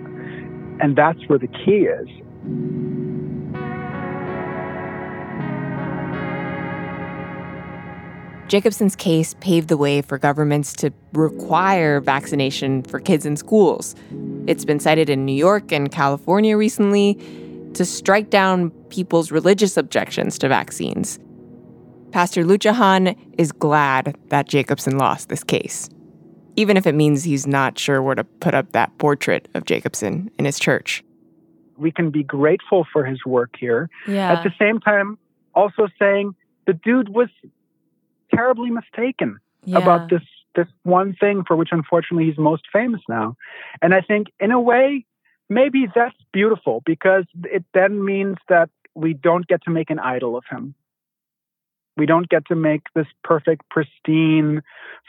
And 0.81 0.95
that's 0.95 1.19
where 1.27 1.39
the 1.39 1.47
key 1.47 1.87
is. 1.89 2.07
Jacobson's 8.47 8.95
case 8.95 9.35
paved 9.41 9.67
the 9.67 9.77
way 9.77 10.01
for 10.01 10.17
governments 10.17 10.73
to 10.73 10.91
require 11.13 11.99
vaccination 11.99 12.83
for 12.83 12.99
kids 12.99 13.25
in 13.25 13.35
schools. 13.35 13.95
It's 14.47 14.65
been 14.65 14.79
cited 14.79 15.09
in 15.09 15.25
New 15.25 15.35
York 15.35 15.71
and 15.71 15.91
California 15.91 16.55
recently 16.55 17.19
to 17.79 17.85
strike 17.85 18.29
down 18.29 18.71
people's 18.89 19.31
religious 19.31 19.77
objections 19.77 20.37
to 20.37 20.49
vaccines. 20.49 21.17
Pastor 22.11 22.43
Lutjohann 22.43 23.15
is 23.37 23.53
glad 23.53 24.17
that 24.27 24.49
Jacobson 24.49 24.97
lost 24.97 25.29
this 25.29 25.45
case, 25.45 25.87
even 26.57 26.75
if 26.75 26.85
it 26.85 26.93
means 26.93 27.23
he's 27.23 27.47
not 27.47 27.79
sure 27.79 28.01
where 28.01 28.15
to 28.15 28.25
put 28.25 28.53
up 28.53 28.73
that 28.73 28.91
portrait 28.97 29.47
of 29.53 29.63
Jacobson 29.63 30.29
in 30.37 30.43
his 30.43 30.59
church. 30.59 31.05
We 31.77 31.89
can 31.89 32.09
be 32.09 32.21
grateful 32.21 32.85
for 32.91 33.05
his 33.05 33.23
work 33.25 33.51
here. 33.57 33.89
Yeah. 34.05 34.33
At 34.33 34.43
the 34.43 34.51
same 34.59 34.81
time, 34.81 35.17
also 35.55 35.87
saying 35.97 36.35
the 36.67 36.73
dude 36.73 37.07
was 37.07 37.29
terribly 38.35 38.71
mistaken 38.71 39.39
Yeah. 39.63 39.77
about 39.77 40.09
this 40.09 40.21
this 40.55 40.67
one 40.83 41.13
thing 41.17 41.43
for 41.47 41.55
which 41.55 41.69
unfortunately 41.71 42.25
he's 42.25 42.37
most 42.37 42.63
famous 42.73 42.99
now. 43.07 43.37
And 43.81 43.93
I 43.93 44.01
think 44.01 44.27
in 44.41 44.51
a 44.51 44.59
way, 44.59 45.05
maybe 45.49 45.87
that's 45.93 46.15
beautiful 46.31 46.81
because 46.85 47.25
it 47.45 47.65
then 47.73 48.05
means 48.05 48.37
that 48.47 48.69
we 48.95 49.13
don't 49.13 49.47
get 49.47 49.63
to 49.63 49.71
make 49.71 49.89
an 49.89 49.99
idol 49.99 50.37
of 50.37 50.43
him. 50.49 50.75
We 51.97 52.05
don't 52.05 52.29
get 52.29 52.45
to 52.47 52.55
make 52.55 52.83
this 52.95 53.07
perfect, 53.23 53.69
pristine 53.69 54.61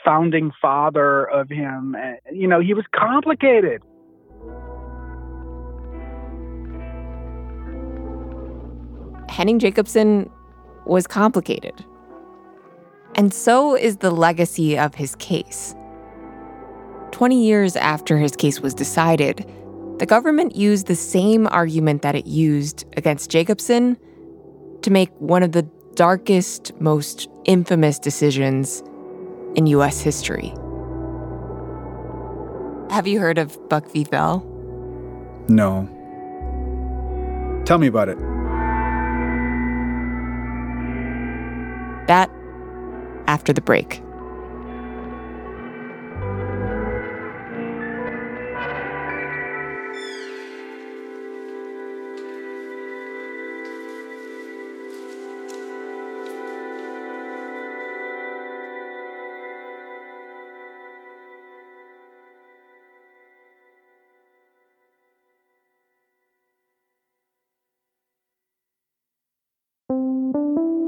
founding 0.05 0.51
father 0.61 1.25
of 1.25 1.49
him. 1.49 1.95
You 2.33 2.49
know, 2.49 2.61
he 2.61 2.75
was 2.75 2.85
complicated. 2.93 3.83
Henning 9.29 9.61
Jacobson 9.61 10.29
was 10.85 11.07
complicated. 11.07 11.85
And 13.15 13.33
so 13.33 13.77
is 13.77 13.99
the 13.99 14.11
legacy 14.11 14.77
of 14.77 14.95
his 14.95 15.15
case. 15.17 15.75
20 17.13 17.45
years 17.45 17.77
after 17.77 18.19
his 18.19 18.35
case 18.35 18.61
was 18.61 18.75
decided, 18.75 19.49
the 20.01 20.07
government 20.07 20.57
used 20.57 20.87
the 20.87 20.97
same 20.97 21.47
argument 21.49 22.01
that 22.01 22.15
it 22.15 22.27
used 22.27 22.87
against 22.97 23.31
Jacobson 23.31 23.99
to 24.81 24.91
make 24.91 25.11
one 25.19 25.43
of 25.43 25.53
the 25.53 25.69
darkest, 25.95 26.73
most 26.81 27.29
infamous 27.45 27.99
decisions 27.99 28.83
in 29.57 29.67
US 29.67 30.01
history. 30.01 30.55
Have 32.91 33.07
you 33.07 33.21
heard 33.21 33.37
of 33.37 33.59
Buck 33.69 33.93
v. 33.93 34.05
Bell? 34.05 34.41
No. 35.51 35.87
Tell 37.67 37.77
me 37.77 37.87
about 37.87 38.09
it. 38.09 38.19
That 42.09 42.31
after 43.27 43.53
the 43.53 43.61
break. 43.61 44.03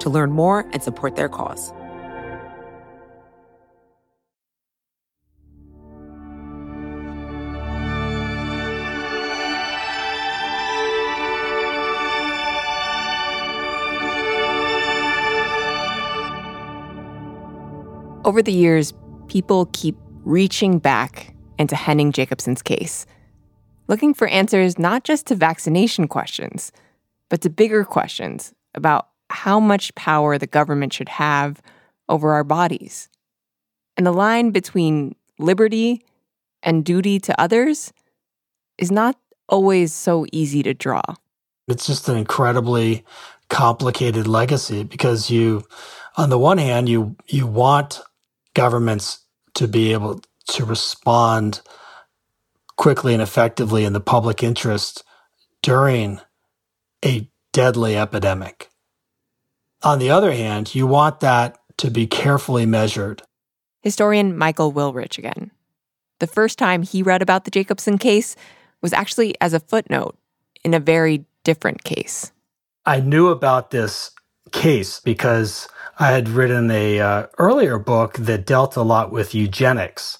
to 0.00 0.10
learn 0.10 0.30
more 0.30 0.68
and 0.72 0.82
support 0.82 1.16
their 1.16 1.28
cause. 1.28 1.72
Over 18.26 18.42
the 18.42 18.52
years, 18.52 18.92
people 19.28 19.66
keep 19.72 19.96
reaching 20.24 20.80
back 20.80 21.32
into 21.60 21.76
Henning 21.76 22.10
Jacobson's 22.10 22.60
case, 22.60 23.06
looking 23.86 24.12
for 24.12 24.26
answers 24.26 24.80
not 24.80 25.04
just 25.04 25.26
to 25.26 25.36
vaccination 25.36 26.08
questions, 26.08 26.72
but 27.28 27.40
to 27.42 27.50
bigger 27.50 27.84
questions 27.84 28.52
about 28.74 29.06
how 29.30 29.60
much 29.60 29.94
power 29.94 30.38
the 30.38 30.46
government 30.46 30.92
should 30.92 31.08
have 31.08 31.60
over 32.08 32.32
our 32.32 32.44
bodies. 32.44 33.08
And 33.96 34.06
the 34.06 34.12
line 34.12 34.50
between 34.50 35.14
liberty 35.38 36.04
and 36.62 36.84
duty 36.84 37.18
to 37.20 37.40
others 37.40 37.92
is 38.78 38.90
not 38.90 39.16
always 39.48 39.92
so 39.92 40.26
easy 40.32 40.62
to 40.62 40.74
draw. 40.74 41.02
It's 41.68 41.86
just 41.86 42.08
an 42.08 42.16
incredibly 42.16 43.04
complicated 43.48 44.26
legacy 44.26 44.84
because 44.84 45.30
you, 45.30 45.64
on 46.16 46.30
the 46.30 46.38
one 46.38 46.58
hand, 46.58 46.88
you 46.88 47.16
you 47.26 47.46
want 47.46 48.00
governments 48.54 49.24
to 49.54 49.66
be 49.66 49.92
able 49.92 50.20
to 50.48 50.64
respond 50.64 51.60
quickly 52.76 53.14
and 53.14 53.22
effectively 53.22 53.84
in 53.84 53.92
the 53.92 54.00
public 54.00 54.42
interest 54.42 55.02
during 55.62 56.20
a 57.04 57.28
deadly 57.52 57.96
epidemic. 57.96 58.68
On 59.82 59.98
the 59.98 60.10
other 60.10 60.32
hand, 60.32 60.74
you 60.74 60.86
want 60.86 61.20
that 61.20 61.58
to 61.78 61.90
be 61.90 62.06
carefully 62.06 62.66
measured. 62.66 63.22
Historian 63.82 64.36
Michael 64.36 64.72
Willrich 64.72 65.18
again. 65.18 65.50
The 66.18 66.26
first 66.26 66.58
time 66.58 66.82
he 66.82 67.02
read 67.02 67.22
about 67.22 67.44
the 67.44 67.50
Jacobson 67.50 67.98
case 67.98 68.36
was 68.80 68.92
actually 68.92 69.34
as 69.40 69.52
a 69.52 69.60
footnote 69.60 70.16
in 70.64 70.74
a 70.74 70.80
very 70.80 71.24
different 71.44 71.84
case. 71.84 72.32
I 72.84 73.00
knew 73.00 73.28
about 73.28 73.70
this 73.70 74.12
case 74.52 75.00
because 75.00 75.68
I 75.98 76.10
had 76.10 76.28
written 76.28 76.70
a 76.70 77.00
uh, 77.00 77.26
earlier 77.38 77.78
book 77.78 78.14
that 78.14 78.46
dealt 78.46 78.76
a 78.76 78.82
lot 78.82 79.10
with 79.10 79.34
eugenics. 79.34 80.18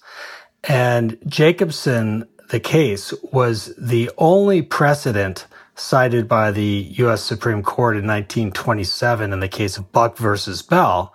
And 0.64 1.18
Jacobson, 1.26 2.28
the 2.50 2.60
case, 2.60 3.12
was 3.32 3.74
the 3.76 4.10
only 4.18 4.62
precedent 4.62 5.46
cited 5.76 6.26
by 6.26 6.50
the 6.50 6.88
U.S. 6.96 7.22
Supreme 7.22 7.62
Court 7.62 7.96
in 7.96 8.06
1927 8.06 9.32
in 9.32 9.40
the 9.40 9.48
case 9.48 9.76
of 9.76 9.92
Buck 9.92 10.16
versus 10.16 10.62
Bell. 10.62 11.14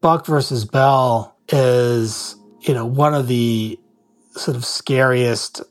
Buck 0.00 0.26
versus 0.26 0.64
Bell 0.64 1.36
is, 1.50 2.36
you 2.60 2.74
know, 2.74 2.86
one 2.86 3.14
of 3.14 3.28
the 3.28 3.78
sort 4.32 4.56
of 4.56 4.64
scariest 4.64 5.62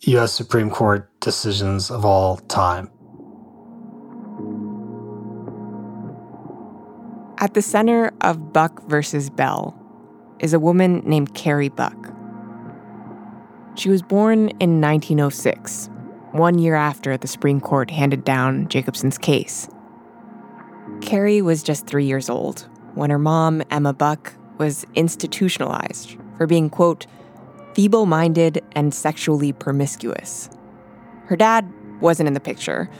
U.S. 0.00 0.32
Supreme 0.32 0.70
Court 0.70 1.08
decisions 1.20 1.90
of 1.90 2.04
all 2.04 2.38
time. 2.38 2.90
At 7.40 7.54
the 7.54 7.62
center 7.62 8.12
of 8.22 8.52
Buck 8.52 8.82
versus 8.88 9.30
Bell 9.30 9.78
is 10.40 10.52
a 10.52 10.58
woman 10.58 11.02
named 11.04 11.34
Carrie 11.34 11.68
Buck. 11.68 12.12
She 13.76 13.90
was 13.90 14.02
born 14.02 14.48
in 14.60 14.80
1906, 14.80 15.88
one 16.32 16.58
year 16.58 16.74
after 16.74 17.16
the 17.16 17.26
Supreme 17.26 17.60
Court 17.60 17.90
handed 17.90 18.24
down 18.24 18.68
Jacobson's 18.68 19.18
case. 19.18 19.68
Carrie 21.00 21.42
was 21.42 21.62
just 21.62 21.86
three 21.86 22.04
years 22.04 22.28
old 22.28 22.68
when 22.94 23.10
her 23.10 23.18
mom, 23.18 23.62
Emma 23.70 23.92
Buck, 23.92 24.34
was 24.58 24.84
institutionalized 24.94 26.16
for 26.36 26.46
being, 26.46 26.68
quote, 26.68 27.06
feeble 27.74 28.06
minded 28.06 28.64
and 28.72 28.92
sexually 28.92 29.52
promiscuous. 29.52 30.50
Her 31.26 31.36
dad 31.36 31.72
wasn't 32.00 32.26
in 32.26 32.34
the 32.34 32.40
picture, 32.40 32.90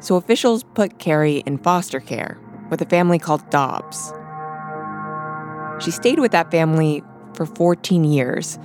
so 0.00 0.16
officials 0.16 0.62
put 0.62 0.98
Carrie 0.98 1.42
in 1.46 1.58
foster 1.58 2.00
care 2.00 2.38
with 2.70 2.80
a 2.80 2.86
family 2.86 3.18
called 3.18 3.48
Dobbs. 3.50 4.12
She 5.80 5.90
stayed 5.90 6.20
with 6.20 6.32
that 6.32 6.50
family 6.50 7.02
for 7.34 7.46
14 7.46 8.04
years 8.04 8.58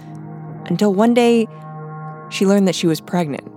until 0.65 0.93
one 0.93 1.13
day 1.13 1.47
she 2.29 2.45
learned 2.45 2.67
that 2.67 2.75
she 2.75 2.87
was 2.87 3.01
pregnant. 3.01 3.56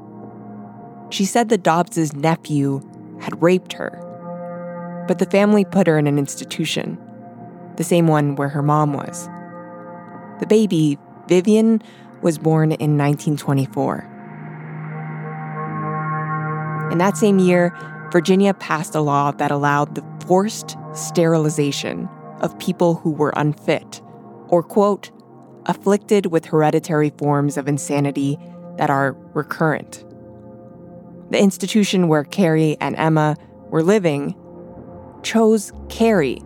She 1.11 1.25
said 1.25 1.49
that 1.49 1.63
Dobbs's 1.63 2.13
nephew 2.15 2.81
had 3.21 3.43
raped 3.43 3.73
her, 3.75 5.05
but 5.07 5.19
the 5.19 5.27
family 5.27 5.65
put 5.65 5.87
her 5.87 5.99
in 5.99 6.07
an 6.07 6.19
institution, 6.19 6.99
the 7.77 7.85
same 7.85 8.07
one 8.07 8.37
where 8.37 8.49
her 8.49 8.63
mom 8.63 8.93
was. 8.93 9.29
The 10.39 10.47
baby, 10.47 10.99
Vivian, 11.29 11.83
was 12.23 12.39
born 12.39 12.73
in 12.73 12.97
1924. 12.97 14.07
In 16.93 16.99
that 16.99 17.17
same 17.17 17.39
year, 17.39 17.77
Virginia 18.13 18.55
passed 18.55 18.95
a 18.95 19.01
law 19.01 19.31
that 19.33 19.51
allowed 19.51 19.95
the 19.95 20.05
forced 20.27 20.77
sterilization 20.93 22.09
of 22.41 22.59
people 22.59 22.95
who 22.95 23.11
were 23.11 23.33
unfit 23.37 24.01
or, 24.49 24.63
quote, 24.63 25.11
afflicted 25.67 26.27
with 26.27 26.47
hereditary 26.47 27.11
forms 27.11 27.57
of 27.57 27.69
insanity 27.69 28.39
that 28.77 28.91
are 28.91 29.13
recurrent. 29.35 30.05
The 31.31 31.39
institution 31.39 32.09
where 32.09 32.25
Carrie 32.25 32.77
and 32.81 32.97
Emma 32.97 33.37
were 33.69 33.83
living 33.83 34.35
chose 35.23 35.73
Carrie 35.89 36.43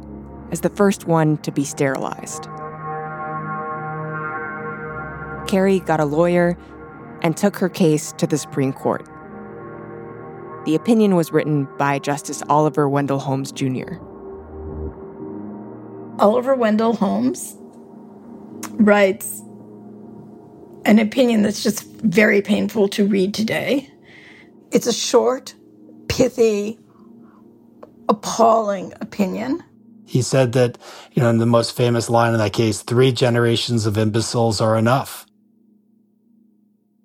as 0.50 0.60
the 0.60 0.68
first 0.68 1.06
one 1.06 1.38
to 1.38 1.50
be 1.50 1.64
sterilized. 1.64 2.44
Carrie 5.48 5.80
got 5.80 6.00
a 6.00 6.04
lawyer 6.04 6.58
and 7.22 7.36
took 7.36 7.56
her 7.56 7.68
case 7.68 8.12
to 8.12 8.26
the 8.26 8.36
Supreme 8.36 8.72
Court. 8.72 9.08
The 10.66 10.74
opinion 10.74 11.16
was 11.16 11.32
written 11.32 11.66
by 11.78 11.98
Justice 11.98 12.42
Oliver 12.48 12.88
Wendell 12.88 13.18
Holmes 13.18 13.52
Jr. 13.52 13.94
Oliver 16.18 16.54
Wendell 16.54 16.94
Holmes 16.94 17.56
writes 18.72 19.42
an 20.84 20.98
opinion 20.98 21.42
that's 21.42 21.62
just 21.62 21.84
very 21.84 22.42
painful 22.42 22.88
to 22.88 23.06
read 23.06 23.32
today. 23.32 23.90
It's 24.74 24.88
a 24.88 24.92
short, 24.92 25.54
pithy, 26.08 26.80
appalling 28.08 28.92
opinion. 29.00 29.62
He 30.04 30.20
said 30.20 30.52
that, 30.54 30.78
you 31.12 31.22
know, 31.22 31.30
in 31.30 31.38
the 31.38 31.46
most 31.46 31.76
famous 31.76 32.10
line 32.10 32.32
in 32.32 32.40
that 32.40 32.52
case, 32.52 32.82
three 32.82 33.12
generations 33.12 33.86
of 33.86 33.96
imbeciles 33.96 34.60
are 34.60 34.76
enough. 34.76 35.26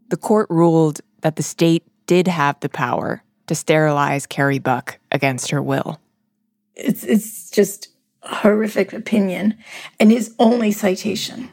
The 0.09 0.17
court 0.17 0.47
ruled 0.49 1.01
that 1.21 1.35
the 1.35 1.43
state 1.43 1.83
did 2.07 2.27
have 2.27 2.59
the 2.59 2.69
power 2.69 3.23
to 3.45 3.53
sterilize 3.53 4.25
Carrie 4.25 4.57
Buck 4.57 4.97
against 5.11 5.51
her 5.51 5.61
will. 5.61 6.01
It's 6.75 7.03
it's 7.03 7.51
just 7.51 7.89
a 8.23 8.35
horrific 8.35 8.93
opinion, 8.93 9.55
and 9.99 10.11
his 10.11 10.33
only 10.39 10.71
citation 10.71 11.49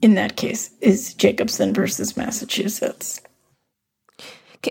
in 0.00 0.14
that 0.14 0.36
case 0.36 0.70
is 0.80 1.12
Jacobson 1.12 1.74
versus 1.74 2.16
Massachusetts. 2.16 3.20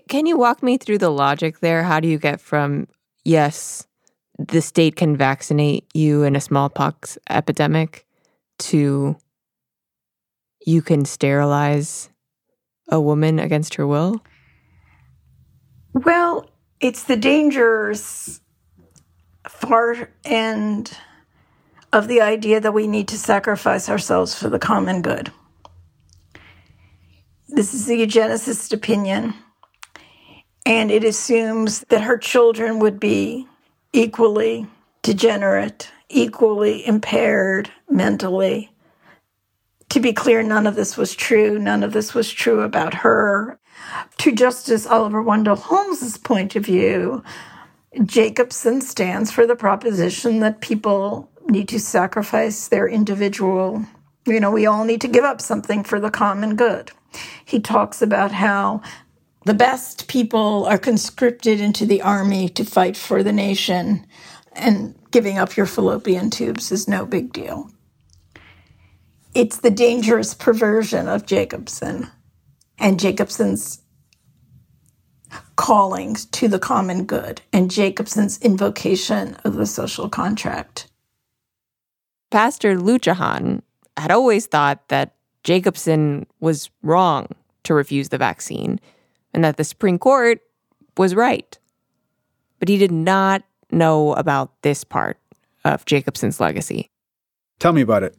Can 0.08 0.26
you 0.26 0.38
walk 0.38 0.64
me 0.64 0.78
through 0.78 0.98
the 1.00 1.10
logic 1.10 1.60
there? 1.60 1.84
How 1.84 2.00
do 2.00 2.08
you 2.08 2.18
get 2.18 2.42
from 2.42 2.88
yes, 3.24 3.88
the 4.38 4.62
state 4.62 4.96
can 4.96 5.16
vaccinate 5.16 5.86
you 5.94 6.24
in 6.24 6.36
a 6.36 6.42
smallpox 6.42 7.18
epidemic 7.30 8.06
to 8.58 9.16
you 10.66 10.82
can 10.82 11.06
sterilize 11.06 12.10
a 12.90 13.00
woman 13.00 13.40
against 13.40 13.76
her 13.76 13.88
will? 13.88 14.22
Well, 15.94 16.50
it's 16.80 17.04
the 17.04 17.16
dangers 17.16 18.42
far 19.48 20.10
end 20.24 20.98
of 21.94 22.08
the 22.08 22.22
idea 22.22 22.60
that 22.60 22.74
we 22.74 22.88
need 22.88 23.08
to 23.08 23.18
sacrifice 23.18 23.88
ourselves 23.88 24.36
for 24.36 24.50
the 24.50 24.60
common 24.60 25.02
good. 25.02 25.32
This 27.48 27.74
is 27.74 27.86
the 27.86 27.96
eugenicist 27.96 28.74
opinion, 28.74 29.34
and 30.66 30.92
it 30.92 31.04
assumes 31.04 31.82
that 31.90 32.02
her 32.04 32.18
children 32.18 32.80
would 32.80 33.00
be 33.00 33.48
equally 33.94 34.68
degenerate, 35.04 35.92
equally 36.10 36.86
impaired 36.88 37.70
mentally. 37.90 38.72
To 39.90 40.00
be 40.00 40.14
clear, 40.14 40.44
none 40.44 40.68
of 40.68 40.76
this 40.76 40.98
was 40.98 41.16
true. 41.16 41.60
None 41.60 41.84
of 41.84 41.94
this 41.94 42.14
was 42.14 42.32
true 42.32 42.62
about 42.62 42.96
her. 42.96 43.60
To 44.20 44.32
Justice 44.34 44.88
Oliver 44.88 45.22
Wendell 45.22 45.56
Holmes's 45.56 46.18
point 46.18 46.56
of 46.56 46.66
view, 46.66 47.24
Jacobson 48.04 48.82
stands 48.82 49.32
for 49.32 49.48
the 49.48 49.56
proposition 49.56 50.40
that 50.40 50.62
people 50.62 51.30
need 51.48 51.70
to 51.70 51.80
sacrifice 51.80 52.68
their 52.68 52.88
individual, 52.88 53.86
you 54.26 54.40
know, 54.40 54.52
we 54.52 54.66
all 54.66 54.86
need 54.86 55.02
to 55.02 55.08
give 55.08 55.24
up 55.24 55.42
something 55.42 55.84
for 55.84 56.00
the 56.00 56.10
common 56.10 56.56
good. 56.56 56.92
He 57.46 57.60
talks 57.60 58.02
about 58.02 58.32
how 58.32 58.82
the 59.46 59.54
best 59.54 60.08
people 60.08 60.66
are 60.66 60.78
conscripted 60.78 61.62
into 61.62 61.86
the 61.86 62.02
army 62.02 62.50
to 62.50 62.66
fight 62.66 62.98
for 62.98 63.24
the 63.24 63.32
nation, 63.32 64.06
and 64.54 64.96
giving 65.12 65.38
up 65.38 65.56
your 65.56 65.68
fallopian 65.68 66.30
tubes 66.30 66.72
is 66.72 66.88
no 66.88 67.06
big 67.06 67.32
deal. 67.32 67.70
It's 69.36 69.58
the 69.58 69.70
dangerous 69.70 70.34
perversion 70.34 71.08
of 71.08 71.26
Jacobson 71.26 72.10
and 72.80 73.00
Jacobson's 73.00 73.82
callings 75.56 76.26
to 76.26 76.48
the 76.48 76.60
common 76.60 77.06
good 77.06 77.42
and 77.54 77.70
Jacobson's 77.70 78.40
invocation 78.40 79.36
of 79.44 79.56
the 79.56 79.66
social 79.66 80.10
contract. 80.10 80.88
Pastor 82.32 82.76
Lutjohann 82.76 83.62
had 83.98 84.12
always 84.12 84.48
thought 84.48 84.88
that 84.90 85.16
Jacobson 85.44 86.26
was 86.40 86.70
wrong 86.82 87.28
to 87.64 87.74
refuse 87.74 88.10
the 88.10 88.18
vaccine 88.18 88.80
and 89.36 89.44
that 89.44 89.58
the 89.58 89.64
Supreme 89.66 90.00
Court 90.00 90.40
was 90.98 91.14
right. 91.14 91.60
But 92.60 92.70
he 92.70 92.78
did 92.78 92.92
not 92.92 93.44
know 93.70 94.14
about 94.14 94.62
this 94.62 94.84
part 94.86 95.20
of 95.66 95.86
Jacobson's 95.86 96.40
legacy. 96.40 96.90
Tell 97.60 97.74
me 97.74 97.82
about 97.82 98.02
it. 98.04 98.16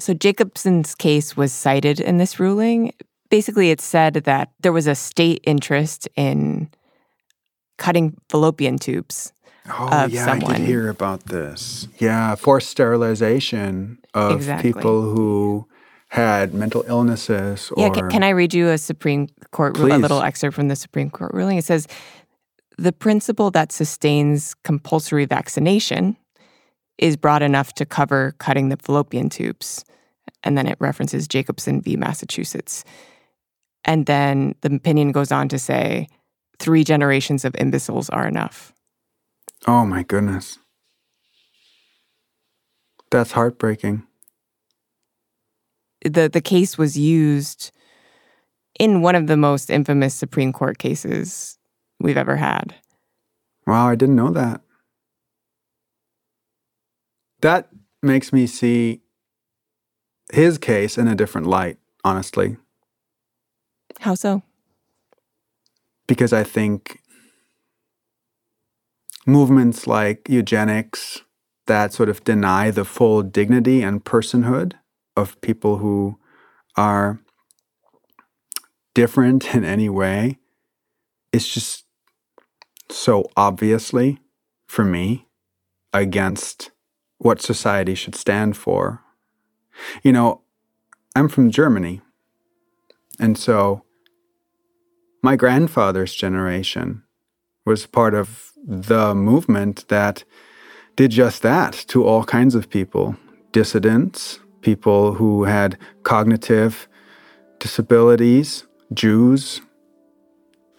So, 0.00 0.12
Jacobson's 0.12 0.96
case 0.96 1.36
was 1.36 1.52
cited 1.52 2.00
in 2.00 2.18
this 2.18 2.40
ruling. 2.40 2.92
Basically, 3.30 3.70
it 3.70 3.80
said 3.80 4.14
that 4.14 4.50
there 4.60 4.72
was 4.72 4.88
a 4.88 4.96
state 4.96 5.40
interest 5.44 6.08
in 6.16 6.68
cutting 7.78 8.16
fallopian 8.28 8.78
tubes 8.78 9.32
Oh, 9.68 9.88
of 10.04 10.10
yeah, 10.10 10.24
someone. 10.24 10.52
I 10.56 10.58
did 10.58 10.66
hear 10.66 10.88
about 10.88 11.26
this. 11.26 11.86
Yeah, 11.98 12.34
forced 12.34 12.68
sterilization 12.68 13.98
of 14.12 14.32
Exactly. 14.32 14.72
people 14.72 15.02
who 15.02 15.66
had 16.14 16.54
mental 16.54 16.84
illnesses 16.86 17.72
or 17.72 17.82
Yeah, 17.82 17.90
can, 17.90 18.08
can 18.08 18.22
I 18.22 18.28
read 18.28 18.54
you 18.54 18.68
a 18.68 18.78
Supreme 18.78 19.26
Court 19.50 19.76
ru- 19.76 19.92
a 19.92 19.98
little 19.98 20.22
excerpt 20.22 20.54
from 20.54 20.68
the 20.68 20.76
Supreme 20.76 21.10
Court 21.10 21.32
ruling? 21.34 21.58
It 21.58 21.64
says 21.64 21.88
the 22.78 22.92
principle 22.92 23.50
that 23.50 23.72
sustains 23.72 24.54
compulsory 24.62 25.24
vaccination 25.24 26.16
is 26.98 27.16
broad 27.16 27.42
enough 27.42 27.72
to 27.74 27.84
cover 27.84 28.36
cutting 28.38 28.68
the 28.68 28.76
fallopian 28.76 29.28
tubes. 29.28 29.84
And 30.44 30.56
then 30.56 30.68
it 30.68 30.76
references 30.78 31.26
Jacobson 31.26 31.80
v. 31.80 31.96
Massachusetts. 31.96 32.84
And 33.84 34.06
then 34.06 34.54
the 34.60 34.72
opinion 34.72 35.10
goes 35.10 35.32
on 35.32 35.48
to 35.48 35.58
say 35.58 36.06
three 36.60 36.84
generations 36.84 37.44
of 37.44 37.56
imbeciles 37.56 38.08
are 38.10 38.28
enough. 38.28 38.72
Oh 39.66 39.84
my 39.84 40.04
goodness. 40.04 40.58
That's 43.10 43.32
heartbreaking. 43.32 44.06
The 46.04 46.28
the 46.28 46.40
case 46.40 46.78
was 46.78 46.98
used 46.98 47.72
in 48.78 49.02
one 49.02 49.14
of 49.14 49.26
the 49.26 49.36
most 49.36 49.70
infamous 49.70 50.14
Supreme 50.14 50.52
Court 50.52 50.78
cases 50.78 51.58
we've 52.00 52.16
ever 52.16 52.36
had. 52.36 52.74
Wow, 53.66 53.88
I 53.88 53.94
didn't 53.94 54.16
know 54.16 54.30
that. 54.30 54.60
That 57.40 57.68
makes 58.02 58.32
me 58.32 58.46
see 58.46 59.00
his 60.32 60.58
case 60.58 60.98
in 60.98 61.08
a 61.08 61.14
different 61.14 61.46
light, 61.46 61.78
honestly. 62.04 62.56
How 64.00 64.14
so? 64.14 64.42
Because 66.06 66.32
I 66.32 66.42
think 66.42 67.00
movements 69.26 69.86
like 69.86 70.28
eugenics 70.28 71.22
that 71.66 71.92
sort 71.92 72.08
of 72.08 72.24
deny 72.24 72.70
the 72.70 72.84
full 72.84 73.22
dignity 73.22 73.82
and 73.82 74.04
personhood 74.04 74.74
of 75.16 75.40
people 75.40 75.78
who 75.78 76.18
are 76.76 77.20
different 78.94 79.54
in 79.54 79.64
any 79.64 79.88
way 79.88 80.38
is 81.32 81.48
just 81.48 81.84
so 82.90 83.28
obviously, 83.36 84.18
for 84.66 84.84
me, 84.84 85.26
against 85.92 86.70
what 87.18 87.40
society 87.40 87.94
should 87.94 88.14
stand 88.14 88.56
for. 88.56 89.02
You 90.02 90.12
know, 90.12 90.42
I'm 91.16 91.28
from 91.28 91.50
Germany. 91.50 92.00
And 93.18 93.38
so 93.38 93.84
my 95.22 95.36
grandfather's 95.36 96.14
generation 96.14 97.02
was 97.64 97.86
part 97.86 98.14
of 98.14 98.52
the 98.66 99.14
movement 99.14 99.88
that 99.88 100.24
did 100.96 101.10
just 101.10 101.42
that 101.42 101.72
to 101.88 102.04
all 102.04 102.24
kinds 102.24 102.54
of 102.54 102.70
people 102.70 103.16
dissidents, 103.52 104.40
people 104.64 105.12
who 105.12 105.44
had 105.44 105.78
cognitive 106.02 106.88
disabilities, 107.60 108.66
Jews. 108.92 109.60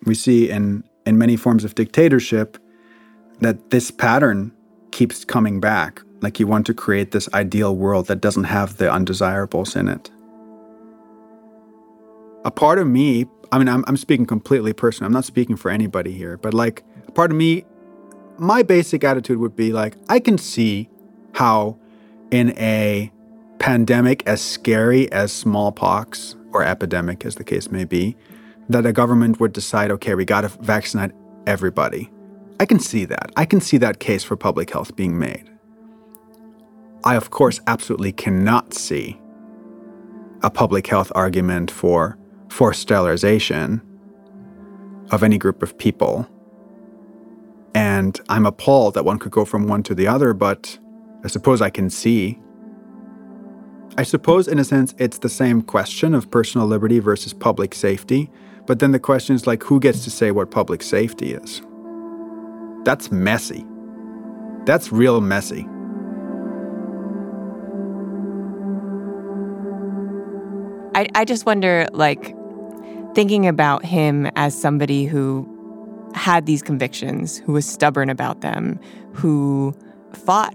We 0.06 0.16
see 0.16 0.50
in, 0.50 0.84
in 1.06 1.18
many 1.18 1.38
forms 1.38 1.64
of 1.64 1.76
dictatorship 1.76 2.58
that 3.40 3.70
this 3.70 3.92
pattern 3.92 4.52
keeps 4.92 5.24
coming 5.24 5.60
back. 5.60 6.02
Like 6.22 6.40
you 6.40 6.48
want 6.48 6.66
to 6.68 6.74
create 6.74 7.12
this 7.12 7.30
ideal 7.34 7.76
world 7.76 8.08
that 8.08 8.22
doesn't 8.22 8.46
have 8.46 8.78
the 8.78 8.92
undesirables 8.92 9.76
in 9.76 9.88
it. 9.88 10.12
A 12.44 12.52
part 12.52 12.80
of 12.80 12.88
me, 12.88 13.26
I 13.52 13.58
mean, 13.58 13.68
I'm, 13.68 13.84
I'm 13.88 13.98
speaking 13.98 14.26
completely 14.26 14.74
personal, 14.74 15.08
I'm 15.08 15.14
not 15.14 15.26
speaking 15.26 15.56
for 15.56 15.72
anybody 15.72 16.12
here, 16.12 16.38
but 16.38 16.54
like 16.54 16.84
a 17.08 17.12
part 17.12 17.32
of 17.32 17.38
me, 17.38 17.66
my 18.38 18.64
basic 18.64 19.04
attitude 19.04 19.40
would 19.40 19.56
be 19.56 19.72
like, 19.72 19.96
I 20.10 20.20
can 20.20 20.38
see 20.38 20.90
how 21.34 21.78
in 22.32 22.58
a 22.58 23.12
pandemic 23.60 24.24
as 24.28 24.42
scary 24.42 25.12
as 25.12 25.32
smallpox 25.32 26.36
or 26.52 26.64
epidemic, 26.64 27.26
as 27.26 27.36
the 27.36 27.44
case 27.44 27.72
may 27.72 27.84
be, 27.84 28.16
that 28.70 28.86
a 28.86 28.94
government 28.94 29.40
would 29.40 29.54
decide, 29.54 29.92
okay, 29.92 30.16
we 30.16 30.26
got 30.26 30.42
to 30.42 30.48
vaccinate 30.48 31.12
everybody. 31.46 32.12
I 32.60 32.66
can 32.66 32.80
see 32.80 33.06
that. 33.06 33.32
I 33.36 33.46
can 33.46 33.62
see 33.62 33.78
that 33.78 34.00
case 34.00 34.24
for 34.24 34.36
public 34.36 34.72
health 34.72 34.96
being 34.96 35.20
made. 35.20 35.50
I, 37.04 37.16
of 37.16 37.30
course, 37.30 37.60
absolutely 37.68 38.12
cannot 38.12 38.74
see 38.74 39.20
a 40.42 40.50
public 40.50 40.88
health 40.88 41.12
argument 41.16 41.70
for 41.70 42.18
forced 42.50 42.82
sterilization 42.82 43.82
of 45.12 45.22
any 45.24 45.38
group 45.38 45.62
of 45.62 45.78
people. 45.78 46.28
And 47.76 48.20
I'm 48.30 48.46
appalled 48.46 48.94
that 48.94 49.06
one 49.06 49.20
could 49.20 49.32
go 49.32 49.44
from 49.46 49.68
one 49.68 49.84
to 49.84 49.94
the 49.94 50.08
other, 50.08 50.34
but 50.34 50.80
I 51.24 51.28
suppose 51.28 51.62
I 51.62 51.70
can 51.70 51.90
see. 51.90 52.40
I 53.98 54.04
suppose, 54.04 54.48
in 54.48 54.60
a 54.60 54.64
sense, 54.66 54.94
it's 54.98 55.20
the 55.20 55.30
same 55.30 55.62
question 55.62 56.14
of 56.14 56.30
personal 56.30 56.68
liberty 56.68 57.00
versus 57.00 57.34
public 57.34 57.74
safety, 57.74 58.30
but 58.66 58.80
then 58.80 58.92
the 58.92 59.00
question 59.00 59.36
is 59.36 59.48
like, 59.48 59.64
who 59.64 59.80
gets 59.80 60.04
to 60.04 60.12
say 60.12 60.32
what 60.32 60.52
public 60.52 60.84
safety 60.84 61.34
is? 61.34 61.62
That's 62.84 63.10
messy. 63.12 63.66
That's 64.66 64.92
real 64.92 65.22
messy. 65.22 65.66
I, 70.94 71.08
I 71.16 71.26
just 71.26 71.46
wonder, 71.46 71.88
like, 71.94 72.36
thinking 73.16 73.48
about 73.48 73.86
him 73.86 74.30
as 74.36 74.60
somebody 74.60 75.06
who 75.06 75.48
had 76.16 76.46
these 76.46 76.62
convictions, 76.62 77.38
who 77.38 77.54
was 77.54 77.66
stubborn 77.66 78.10
about 78.10 78.42
them, 78.42 78.80
who 79.14 79.74
fought 80.14 80.54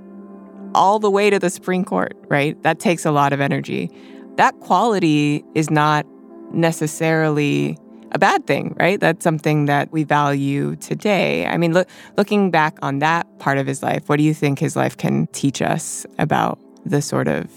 all 0.75 0.99
the 0.99 1.11
way 1.11 1.31
to 1.31 1.39
the 1.39 1.51
Supreme 1.51 1.85
Court, 1.85 2.17
right? 2.29 2.61
That 2.63 2.81
takes 2.81 3.05
a 3.05 3.11
lot 3.11 3.33
of 3.33 3.41
energy. 3.41 3.91
That 4.37 4.59
quality 4.61 5.45
is 5.55 5.71
not 5.71 6.07
necessarily 6.53 7.79
a 8.13 8.19
bad 8.19 8.47
thing, 8.47 8.75
right? 8.79 8.99
That's 8.99 9.23
something 9.23 9.67
that 9.67 9.93
we 9.93 10.05
value 10.05 10.77
today. 10.77 11.47
I 11.47 11.57
mean, 11.57 11.73
look, 11.73 11.89
looking 12.17 12.51
back 12.51 12.77
on 12.83 12.99
that 13.01 13.27
part 13.39 13.59
of 13.59 13.67
his 13.67 13.83
life, 13.83 14.09
what 14.09 14.17
do 14.17 14.25
you 14.25 14.35
think 14.35 14.59
his 14.59 14.77
life 14.77 14.97
can 14.97 15.27
teach 15.29 15.63
us 15.63 16.07
about 16.19 16.59
the 16.85 17.03
sort 17.03 17.29
of 17.29 17.49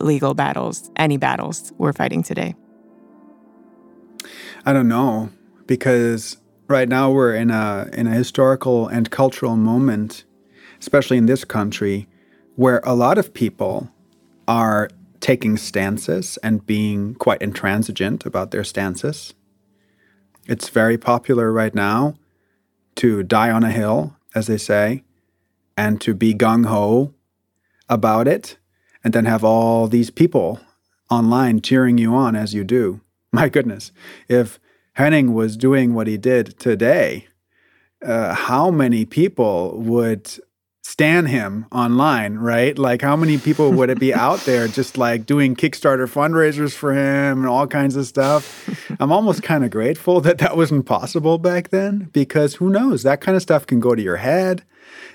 legal 0.00 0.34
battles, 0.34 0.90
any 0.96 1.16
battles 1.16 1.72
we're 1.78 1.92
fighting 1.92 2.22
today? 2.22 2.54
I 4.64 4.72
don't 4.72 4.88
know 4.88 5.30
because 5.66 6.36
right 6.68 6.88
now 6.88 7.10
we're 7.10 7.34
in 7.34 7.50
a 7.50 7.88
in 7.92 8.06
a 8.06 8.10
historical 8.10 8.88
and 8.88 9.10
cultural 9.10 9.56
moment, 9.56 10.24
especially 10.80 11.16
in 11.16 11.26
this 11.26 11.44
country, 11.44 12.08
where 12.56 12.80
a 12.84 12.94
lot 12.94 13.18
of 13.18 13.34
people 13.34 13.90
are 14.46 14.88
taking 15.20 15.56
stances 15.56 16.38
and 16.42 16.66
being 16.66 17.14
quite 17.14 17.40
intransigent 17.40 18.26
about 18.26 18.50
their 18.50 18.64
stances. 18.64 19.34
It's 20.46 20.68
very 20.68 20.98
popular 20.98 21.52
right 21.52 21.74
now 21.74 22.16
to 22.96 23.22
die 23.22 23.50
on 23.50 23.62
a 23.62 23.70
hill, 23.70 24.16
as 24.34 24.48
they 24.48 24.58
say, 24.58 25.04
and 25.76 26.00
to 26.00 26.12
be 26.14 26.34
gung 26.34 26.66
ho 26.66 27.14
about 27.88 28.26
it, 28.26 28.58
and 29.04 29.14
then 29.14 29.24
have 29.24 29.44
all 29.44 29.86
these 29.86 30.10
people 30.10 30.60
online 31.10 31.60
cheering 31.60 31.98
you 31.98 32.14
on 32.14 32.34
as 32.34 32.52
you 32.52 32.64
do. 32.64 33.00
My 33.32 33.48
goodness, 33.48 33.92
if 34.28 34.58
Henning 34.94 35.32
was 35.32 35.56
doing 35.56 35.94
what 35.94 36.06
he 36.06 36.18
did 36.18 36.58
today, 36.58 37.28
uh, 38.04 38.34
how 38.34 38.70
many 38.70 39.04
people 39.04 39.78
would 39.78 40.38
stand 40.82 41.28
him 41.28 41.66
online, 41.70 42.36
right? 42.36 42.76
Like, 42.76 43.02
how 43.02 43.16
many 43.16 43.38
people 43.38 43.72
would 43.72 43.90
it 43.90 44.00
be 44.00 44.12
out 44.28 44.40
there 44.40 44.68
just 44.68 44.98
like 44.98 45.26
doing 45.26 45.54
Kickstarter 45.54 46.08
fundraisers 46.08 46.74
for 46.74 46.92
him 46.92 47.38
and 47.38 47.46
all 47.46 47.66
kinds 47.66 47.96
of 47.96 48.06
stuff? 48.06 48.68
I'm 49.00 49.12
almost 49.12 49.42
kind 49.42 49.64
of 49.64 49.70
grateful 49.70 50.20
that 50.22 50.38
that 50.38 50.56
wasn't 50.56 50.86
possible 50.86 51.38
back 51.38 51.70
then 51.70 52.10
because 52.12 52.56
who 52.56 52.68
knows? 52.68 53.02
That 53.02 53.20
kind 53.20 53.36
of 53.36 53.42
stuff 53.42 53.66
can 53.66 53.80
go 53.80 53.94
to 53.94 54.02
your 54.02 54.16
head. 54.16 54.64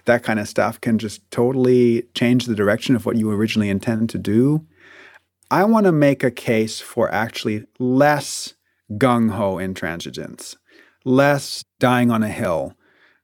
That 0.06 0.24
kind 0.24 0.40
of 0.40 0.48
stuff 0.48 0.80
can 0.80 0.98
just 0.98 1.30
totally 1.32 2.04
change 2.14 2.46
the 2.46 2.56
direction 2.56 2.96
of 2.96 3.06
what 3.06 3.18
you 3.18 3.30
originally 3.30 3.70
intended 3.70 4.10
to 4.10 4.18
do. 4.18 4.66
I 5.52 5.64
want 5.66 5.86
to 5.86 5.92
make 5.92 6.24
a 6.24 6.32
case 6.32 6.80
for 6.80 7.14
actually 7.14 7.66
less 7.80 8.54
gung 8.94 9.32
ho 9.32 9.56
intransigence, 9.56 10.56
less 11.06 11.64
dying 11.80 12.10
on 12.10 12.24
a 12.24 12.30
hill, 12.30 12.74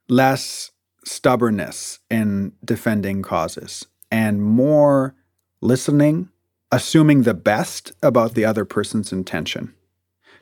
less 0.08 0.72
stubbornness 1.06 2.00
in 2.10 2.54
defending 2.64 3.22
causes, 3.22 3.86
and 4.12 4.42
more 4.44 5.16
listening, 5.62 6.30
assuming 6.72 7.24
the 7.24 7.34
best 7.34 7.92
about 8.02 8.34
the 8.34 8.46
other 8.46 8.66
person's 8.66 9.12
intention. 9.12 9.74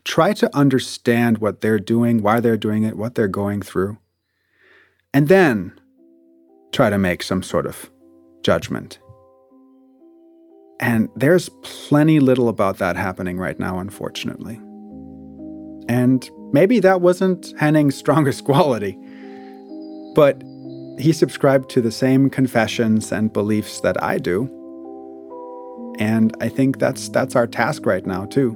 Try 0.03 0.33
to 0.33 0.55
understand 0.55 1.37
what 1.37 1.61
they're 1.61 1.79
doing, 1.79 2.21
why 2.21 2.39
they're 2.39 2.57
doing 2.57 2.83
it, 2.83 2.97
what 2.97 3.15
they're 3.15 3.27
going 3.27 3.61
through, 3.61 3.97
and 5.13 5.27
then 5.27 5.79
try 6.71 6.89
to 6.89 6.97
make 6.97 7.21
some 7.21 7.43
sort 7.43 7.65
of 7.65 7.91
judgment. 8.43 8.99
And 10.79 11.09
there's 11.15 11.49
plenty 11.61 12.19
little 12.19 12.49
about 12.49 12.79
that 12.79 12.95
happening 12.95 13.37
right 13.37 13.59
now, 13.59 13.77
unfortunately. 13.77 14.59
And 15.87 16.27
maybe 16.51 16.79
that 16.79 17.01
wasn't 17.01 17.53
Henning's 17.59 17.95
strongest 18.03 18.43
quality. 18.43 18.97
But 20.15 20.41
he 20.97 21.13
subscribed 21.13 21.69
to 21.71 21.81
the 21.81 21.91
same 21.91 22.29
confessions 22.29 23.11
and 23.11 23.33
beliefs 23.33 23.79
that 23.81 24.01
I 24.03 24.17
do. 24.17 24.49
And 25.99 26.35
I 26.41 26.49
think 26.49 26.79
that's 26.79 27.09
that's 27.09 27.35
our 27.35 27.47
task 27.47 27.85
right 27.85 28.05
now 28.05 28.25
too. 28.25 28.55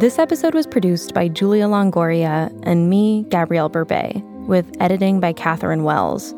This 0.00 0.18
episode 0.18 0.54
was 0.54 0.66
produced 0.66 1.12
by 1.12 1.28
Julia 1.28 1.66
Longoria 1.66 2.50
and 2.62 2.88
me, 2.88 3.26
Gabrielle 3.28 3.68
Berbey, 3.68 4.22
with 4.46 4.74
editing 4.80 5.20
by 5.20 5.34
Catherine 5.34 5.84
Wells, 5.84 6.34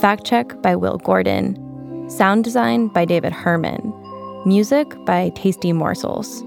fact 0.00 0.24
check 0.24 0.62
by 0.62 0.76
Will 0.76 0.96
Gordon, 0.98 2.08
sound 2.08 2.44
design 2.44 2.86
by 2.86 3.04
David 3.04 3.32
Herman, 3.32 3.92
music 4.46 4.86
by 5.06 5.30
Tasty 5.30 5.72
Morsels. 5.72 6.44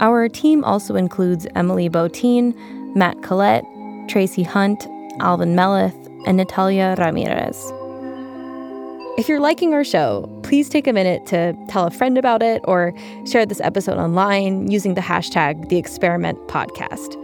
Our 0.00 0.28
team 0.28 0.64
also 0.64 0.96
includes 0.96 1.46
Emily 1.54 1.88
Botein, 1.88 2.52
Matt 2.96 3.22
Collette, 3.22 3.64
Tracy 4.08 4.42
Hunt, 4.42 4.88
Alvin 5.20 5.54
Melathe, 5.54 5.94
and 6.26 6.36
Natalia 6.36 6.96
Ramirez. 6.98 7.72
If 9.16 9.28
you're 9.28 9.38
liking 9.38 9.72
our 9.72 9.84
show, 9.84 10.28
please 10.46 10.68
take 10.68 10.86
a 10.86 10.92
minute 10.92 11.26
to 11.26 11.52
tell 11.66 11.88
a 11.88 11.90
friend 11.90 12.16
about 12.16 12.40
it 12.40 12.62
or 12.64 12.94
share 13.26 13.44
this 13.44 13.60
episode 13.62 13.98
online 13.98 14.70
using 14.70 14.94
the 14.94 15.00
hashtag 15.00 15.68
the 15.70 15.76
experiment 15.76 16.38
podcast. 16.46 17.20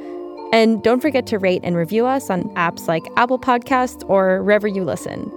And 0.52 0.82
don't 0.82 1.00
forget 1.00 1.24
to 1.28 1.38
rate 1.38 1.60
and 1.62 1.76
review 1.76 2.04
us 2.04 2.30
on 2.30 2.44
apps 2.56 2.88
like 2.88 3.04
Apple 3.16 3.38
Podcasts 3.38 4.04
or 4.10 4.42
wherever 4.42 4.66
you 4.66 4.82
listen. 4.82 5.30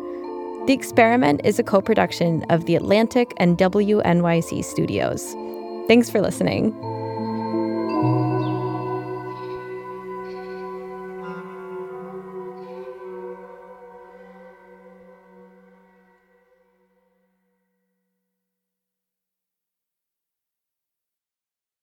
The 0.65 0.73
Experiment 0.73 1.41
is 1.43 1.59
a 1.59 1.63
co 1.63 1.79
production 1.79 2.43
of 2.49 2.65
The 2.65 2.75
Atlantic 2.75 3.33
and 3.37 3.55
WNYC 3.55 4.65
Studios. 4.65 5.35
Thanks 5.87 6.09
for 6.09 6.21
listening. 6.21 6.73